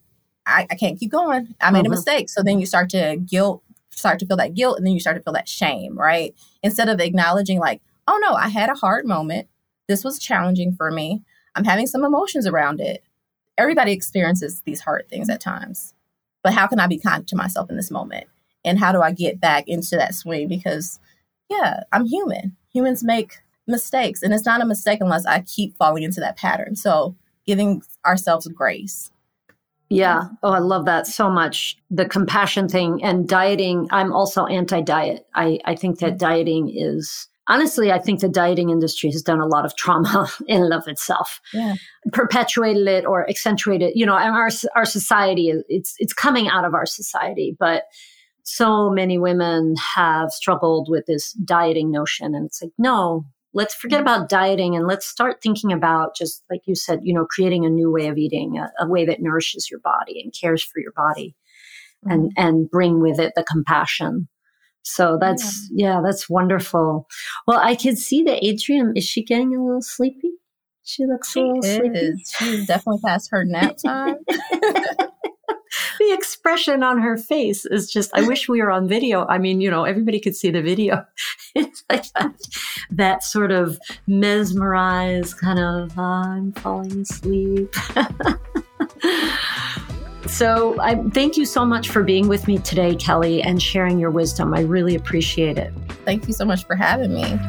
i, 0.45 0.65
I 0.69 0.75
can't 0.75 0.99
keep 0.99 1.11
going 1.11 1.55
i 1.61 1.71
made 1.71 1.79
mm-hmm. 1.79 1.87
a 1.87 1.95
mistake 1.95 2.29
so 2.29 2.43
then 2.43 2.59
you 2.59 2.65
start 2.65 2.89
to 2.91 3.17
guilt 3.25 3.63
start 3.91 4.19
to 4.19 4.25
feel 4.25 4.37
that 4.37 4.53
guilt 4.53 4.77
and 4.77 4.85
then 4.85 4.93
you 4.93 4.99
start 4.99 5.17
to 5.17 5.23
feel 5.23 5.33
that 5.33 5.47
shame 5.49 5.97
right 5.97 6.35
instead 6.63 6.89
of 6.89 6.99
acknowledging 6.99 7.59
like 7.59 7.81
oh 8.07 8.19
no, 8.21 8.33
I 8.33 8.49
had 8.49 8.69
a 8.69 8.75
hard 8.75 9.05
moment. 9.05 9.47
This 9.87 10.03
was 10.03 10.19
challenging 10.19 10.73
for 10.73 10.91
me. 10.91 11.23
I'm 11.55 11.65
having 11.65 11.87
some 11.87 12.03
emotions 12.03 12.47
around 12.47 12.79
it. 12.79 13.03
Everybody 13.57 13.91
experiences 13.91 14.61
these 14.61 14.81
hard 14.81 15.09
things 15.09 15.29
at 15.29 15.41
times. 15.41 15.93
But 16.43 16.53
how 16.53 16.67
can 16.67 16.79
I 16.79 16.87
be 16.87 16.99
kind 16.99 17.27
to 17.27 17.35
myself 17.35 17.69
in 17.69 17.75
this 17.75 17.91
moment? 17.91 18.27
And 18.63 18.79
how 18.79 18.91
do 18.91 19.01
I 19.01 19.11
get 19.11 19.39
back 19.39 19.67
into 19.67 19.95
that 19.95 20.13
swing? 20.13 20.47
Because, 20.47 20.99
yeah, 21.49 21.81
I'm 21.91 22.05
human. 22.05 22.55
Humans 22.73 23.03
make 23.03 23.39
mistakes. 23.65 24.21
And 24.21 24.33
it's 24.33 24.45
not 24.45 24.61
a 24.61 24.65
mistake 24.65 24.99
unless 25.01 25.25
I 25.25 25.41
keep 25.41 25.75
falling 25.75 26.03
into 26.03 26.19
that 26.19 26.37
pattern. 26.37 26.75
So 26.75 27.15
giving 27.45 27.81
ourselves 28.07 28.47
grace. 28.47 29.11
Yeah. 29.89 30.23
Oh, 30.43 30.51
I 30.51 30.59
love 30.59 30.85
that 30.85 31.07
so 31.07 31.29
much. 31.29 31.77
The 31.89 32.07
compassion 32.07 32.67
thing 32.67 33.03
and 33.03 33.27
dieting. 33.27 33.87
I'm 33.91 34.11
also 34.11 34.45
anti 34.45 34.81
diet. 34.81 35.25
I, 35.33 35.59
I 35.65 35.75
think 35.75 35.99
that 35.99 36.17
mm-hmm. 36.17 36.17
dieting 36.17 36.73
is 36.75 37.27
honestly, 37.47 37.91
I 37.91 37.99
think 37.99 38.19
the 38.19 38.29
dieting 38.29 38.69
industry 38.69 39.09
has 39.11 39.21
done 39.21 39.39
a 39.39 39.47
lot 39.47 39.65
of 39.65 39.75
trauma 39.75 40.29
in 40.47 40.63
and 40.63 40.73
of 40.73 40.87
itself. 40.87 41.39
Yeah. 41.53 41.75
Perpetuated 42.11 42.87
it 42.87 43.05
or 43.05 43.29
accentuated, 43.29 43.93
you 43.95 44.05
know, 44.05 44.13
our 44.13 44.49
our 44.75 44.85
society 44.85 45.53
it's 45.69 45.95
it's 45.99 46.13
coming 46.13 46.47
out 46.47 46.65
of 46.65 46.73
our 46.73 46.85
society, 46.85 47.55
but 47.57 47.83
so 48.43 48.89
many 48.89 49.17
women 49.17 49.75
have 49.95 50.31
struggled 50.31 50.87
with 50.89 51.05
this 51.05 51.33
dieting 51.33 51.91
notion 51.91 52.33
and 52.33 52.45
it's 52.45 52.61
like, 52.61 52.71
no, 52.77 53.25
let's 53.57 53.75
forget 53.75 53.99
about 53.99 54.29
dieting 54.29 54.75
and 54.75 54.87
let's 54.87 55.05
start 55.05 55.41
thinking 55.41 55.73
about 55.73 56.15
just 56.15 56.43
like 56.49 56.61
you 56.65 56.75
said, 56.75 56.99
you 57.03 57.13
know, 57.13 57.25
creating 57.25 57.65
a 57.65 57.69
new 57.69 57.91
way 57.91 58.07
of 58.07 58.17
eating, 58.17 58.57
a, 58.57 58.71
a 58.79 58.87
way 58.87 59.05
that 59.05 59.21
nourishes 59.21 59.69
your 59.69 59.81
body 59.81 60.21
and 60.21 60.33
cares 60.39 60.63
for 60.63 60.79
your 60.79 60.93
body 60.93 61.35
mm-hmm. 62.05 62.11
and 62.11 62.31
and 62.37 62.71
bring 62.71 63.01
with 63.01 63.19
it 63.19 63.33
the 63.35 63.43
compassion 63.43 64.29
so 64.87 65.17
that's, 65.19 65.69
yeah. 65.71 65.95
yeah, 65.95 66.01
that's 66.03 66.29
wonderful. 66.29 67.07
Well, 67.45 67.59
I 67.61 67.75
can 67.75 67.97
see 67.97 68.23
that 68.23 68.43
Adrian, 68.43 68.93
is 68.95 69.03
she 69.03 69.21
getting 69.23 69.53
a 69.53 69.63
little 69.63 69.81
sleepy? 69.81 70.31
She 70.83 71.05
looks 71.05 71.31
she 71.31 71.41
a 71.41 71.43
little 71.43 71.65
is. 71.65 71.75
sleepy. 71.75 72.13
She's 72.39 72.67
definitely 72.67 73.01
past 73.03 73.29
her 73.31 73.43
nap 73.43 73.75
time. 73.85 74.15
the 76.07 76.13
expression 76.13 76.83
on 76.83 76.99
her 76.99 77.17
face 77.17 77.65
is 77.65 77.91
just, 77.91 78.11
I 78.13 78.21
wish 78.21 78.47
we 78.47 78.61
were 78.61 78.71
on 78.71 78.87
video. 78.87 79.25
I 79.27 79.37
mean, 79.37 79.59
you 79.59 79.69
know, 79.69 79.83
everybody 79.83 80.19
could 80.19 80.35
see 80.35 80.49
the 80.49 80.61
video. 80.61 81.05
it's 81.55 81.83
like 81.89 82.05
that, 82.13 82.33
that 82.91 83.23
sort 83.23 83.51
of 83.51 83.79
mesmerized 84.07 85.37
kind 85.37 85.59
of, 85.59 85.97
uh, 85.97 86.01
I'm 86.01 86.53
falling 86.53 87.01
asleep. 87.01 87.75
So 90.27 90.79
I 90.81 90.95
thank 91.11 91.37
you 91.37 91.45
so 91.45 91.65
much 91.65 91.89
for 91.89 92.03
being 92.03 92.27
with 92.27 92.47
me 92.47 92.57
today, 92.59 92.95
Kelly, 92.95 93.41
and 93.41 93.61
sharing 93.61 93.97
your 93.97 94.11
wisdom. 94.11 94.53
I 94.53 94.59
really 94.59 94.93
appreciate 94.93 95.57
it. 95.57 95.73
Thank 96.03 96.27
you 96.27 96.33
so 96.33 96.43
much 96.43 96.65
for 96.65 96.75
having 96.75 97.13
me. 97.13 97.39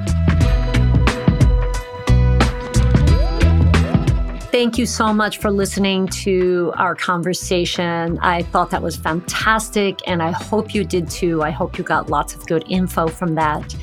Thank 4.59 4.77
you 4.77 4.87
so 4.87 5.15
much 5.15 5.39
for 5.39 5.53
listening 5.53 6.09
to 6.25 6.73
our 6.75 6.97
conversation. 6.97 8.19
I 8.19 8.43
thought 8.43 8.71
that 8.71 8.83
was 8.83 8.97
fantastic, 8.97 10.01
and 10.05 10.21
I 10.21 10.33
hope 10.33 10.75
you 10.75 10.83
did 10.83 11.09
too. 11.09 11.45
I 11.45 11.51
hope 11.51 11.79
you 11.79 11.85
got 11.85 12.11
lots 12.11 12.35
of 12.35 12.45
good 12.49 12.65
info 12.69 13.07
from 13.07 13.37
that. 13.37 13.77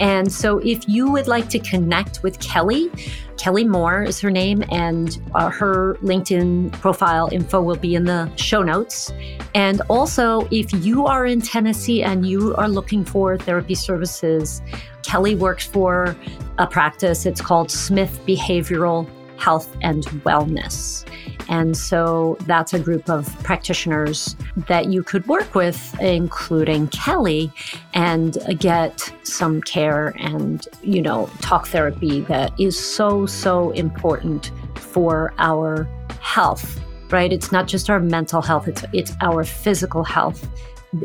And 0.00 0.32
so, 0.32 0.60
if 0.60 0.88
you 0.88 1.10
would 1.12 1.28
like 1.28 1.50
to 1.50 1.58
connect 1.58 2.22
with 2.22 2.40
Kelly, 2.40 2.90
Kelly 3.36 3.64
Moore 3.64 4.02
is 4.02 4.18
her 4.20 4.30
name, 4.30 4.64
and 4.70 5.20
uh, 5.34 5.50
her 5.50 5.98
LinkedIn 6.00 6.72
profile 6.72 7.28
info 7.30 7.60
will 7.60 7.76
be 7.76 7.94
in 7.94 8.04
the 8.04 8.34
show 8.36 8.62
notes. 8.62 9.12
And 9.54 9.82
also, 9.90 10.48
if 10.50 10.72
you 10.72 11.04
are 11.04 11.26
in 11.26 11.42
Tennessee 11.42 12.02
and 12.02 12.26
you 12.26 12.54
are 12.56 12.70
looking 12.70 13.04
for 13.04 13.36
therapy 13.36 13.74
services, 13.74 14.62
Kelly 15.02 15.34
works 15.34 15.66
for 15.66 16.16
a 16.56 16.66
practice. 16.66 17.26
It's 17.26 17.42
called 17.42 17.70
Smith 17.70 18.18
Behavioral 18.26 19.06
Health 19.36 19.74
and 19.82 20.04
Wellness. 20.24 21.04
And 21.48 21.76
so 21.76 22.36
that's 22.42 22.72
a 22.72 22.78
group 22.78 23.08
of 23.10 23.26
practitioners 23.42 24.36
that 24.68 24.86
you 24.86 25.02
could 25.02 25.26
work 25.26 25.54
with, 25.54 25.94
including 26.00 26.88
Kelly, 26.88 27.52
and 27.92 28.38
get 28.58 29.12
some 29.22 29.60
care 29.60 30.14
and, 30.18 30.66
you 30.82 31.02
know, 31.02 31.28
talk 31.40 31.66
therapy 31.68 32.20
that 32.22 32.58
is 32.58 32.78
so, 32.78 33.26
so 33.26 33.70
important 33.72 34.52
for 34.76 35.34
our 35.38 35.88
health, 36.20 36.80
right? 37.10 37.32
It's 37.32 37.52
not 37.52 37.68
just 37.68 37.90
our 37.90 38.00
mental 38.00 38.40
health, 38.40 38.68
it's, 38.68 38.84
it's 38.92 39.12
our 39.20 39.44
physical 39.44 40.04
health. 40.04 40.48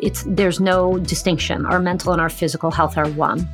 It's, 0.01 0.23
there's 0.27 0.59
no 0.59 0.99
distinction. 0.99 1.65
Our 1.65 1.79
mental 1.79 2.13
and 2.13 2.21
our 2.21 2.29
physical 2.29 2.71
health 2.71 2.97
are 2.97 3.09
one. 3.09 3.49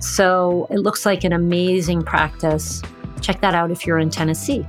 So 0.00 0.66
it 0.70 0.78
looks 0.78 1.04
like 1.04 1.24
an 1.24 1.32
amazing 1.32 2.02
practice. 2.02 2.82
Check 3.20 3.40
that 3.40 3.54
out 3.54 3.70
if 3.70 3.86
you're 3.86 3.98
in 3.98 4.10
Tennessee. 4.10 4.66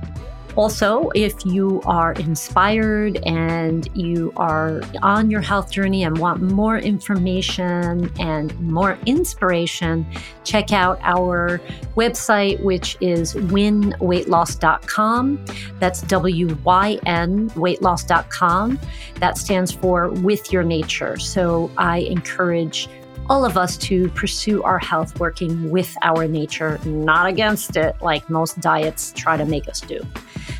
Also, 0.56 1.10
if 1.14 1.46
you 1.46 1.80
are 1.86 2.14
inspired 2.14 3.18
and 3.24 3.88
you 3.94 4.32
are 4.36 4.82
on 5.02 5.30
your 5.30 5.40
health 5.40 5.70
journey 5.70 6.02
and 6.02 6.18
want 6.18 6.42
more 6.42 6.76
information 6.76 8.10
and 8.18 8.58
more 8.60 8.98
inspiration, 9.06 10.04
check 10.44 10.72
out 10.72 10.98
our 11.02 11.60
website, 11.96 12.60
which 12.62 12.96
is 13.00 13.34
wynweightloss.com. 13.34 15.44
That's 15.78 16.02
W 16.02 16.58
Y 16.64 16.98
N 17.06 17.50
weightloss.com. 17.50 18.80
That 19.16 19.38
stands 19.38 19.70
for 19.70 20.08
with 20.08 20.52
your 20.52 20.64
nature. 20.64 21.16
So 21.18 21.70
I 21.78 21.98
encourage 21.98 22.88
all 23.28 23.44
of 23.44 23.56
us 23.56 23.76
to 23.78 24.08
pursue 24.10 24.62
our 24.62 24.78
health 24.78 25.18
working 25.20 25.70
with 25.70 25.96
our 26.02 26.26
nature, 26.26 26.78
not 26.84 27.26
against 27.26 27.76
it, 27.76 27.94
like 28.00 28.28
most 28.28 28.60
diets 28.60 29.12
try 29.16 29.36
to 29.36 29.44
make 29.44 29.68
us 29.68 29.80
do. 29.80 30.00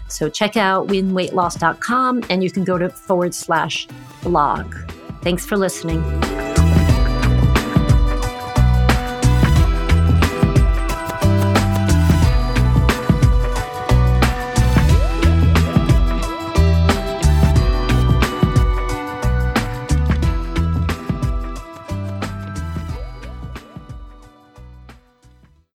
So 0.08 0.28
check 0.28 0.56
out 0.56 0.88
wynweightloss.com 0.88 2.24
and 2.30 2.44
you 2.44 2.50
can 2.50 2.64
go 2.64 2.78
to 2.78 2.88
forward 2.88 3.34
slash 3.34 3.88
blog. 4.22 4.74
Thanks 5.22 5.46
for 5.46 5.56
listening. 5.56 6.02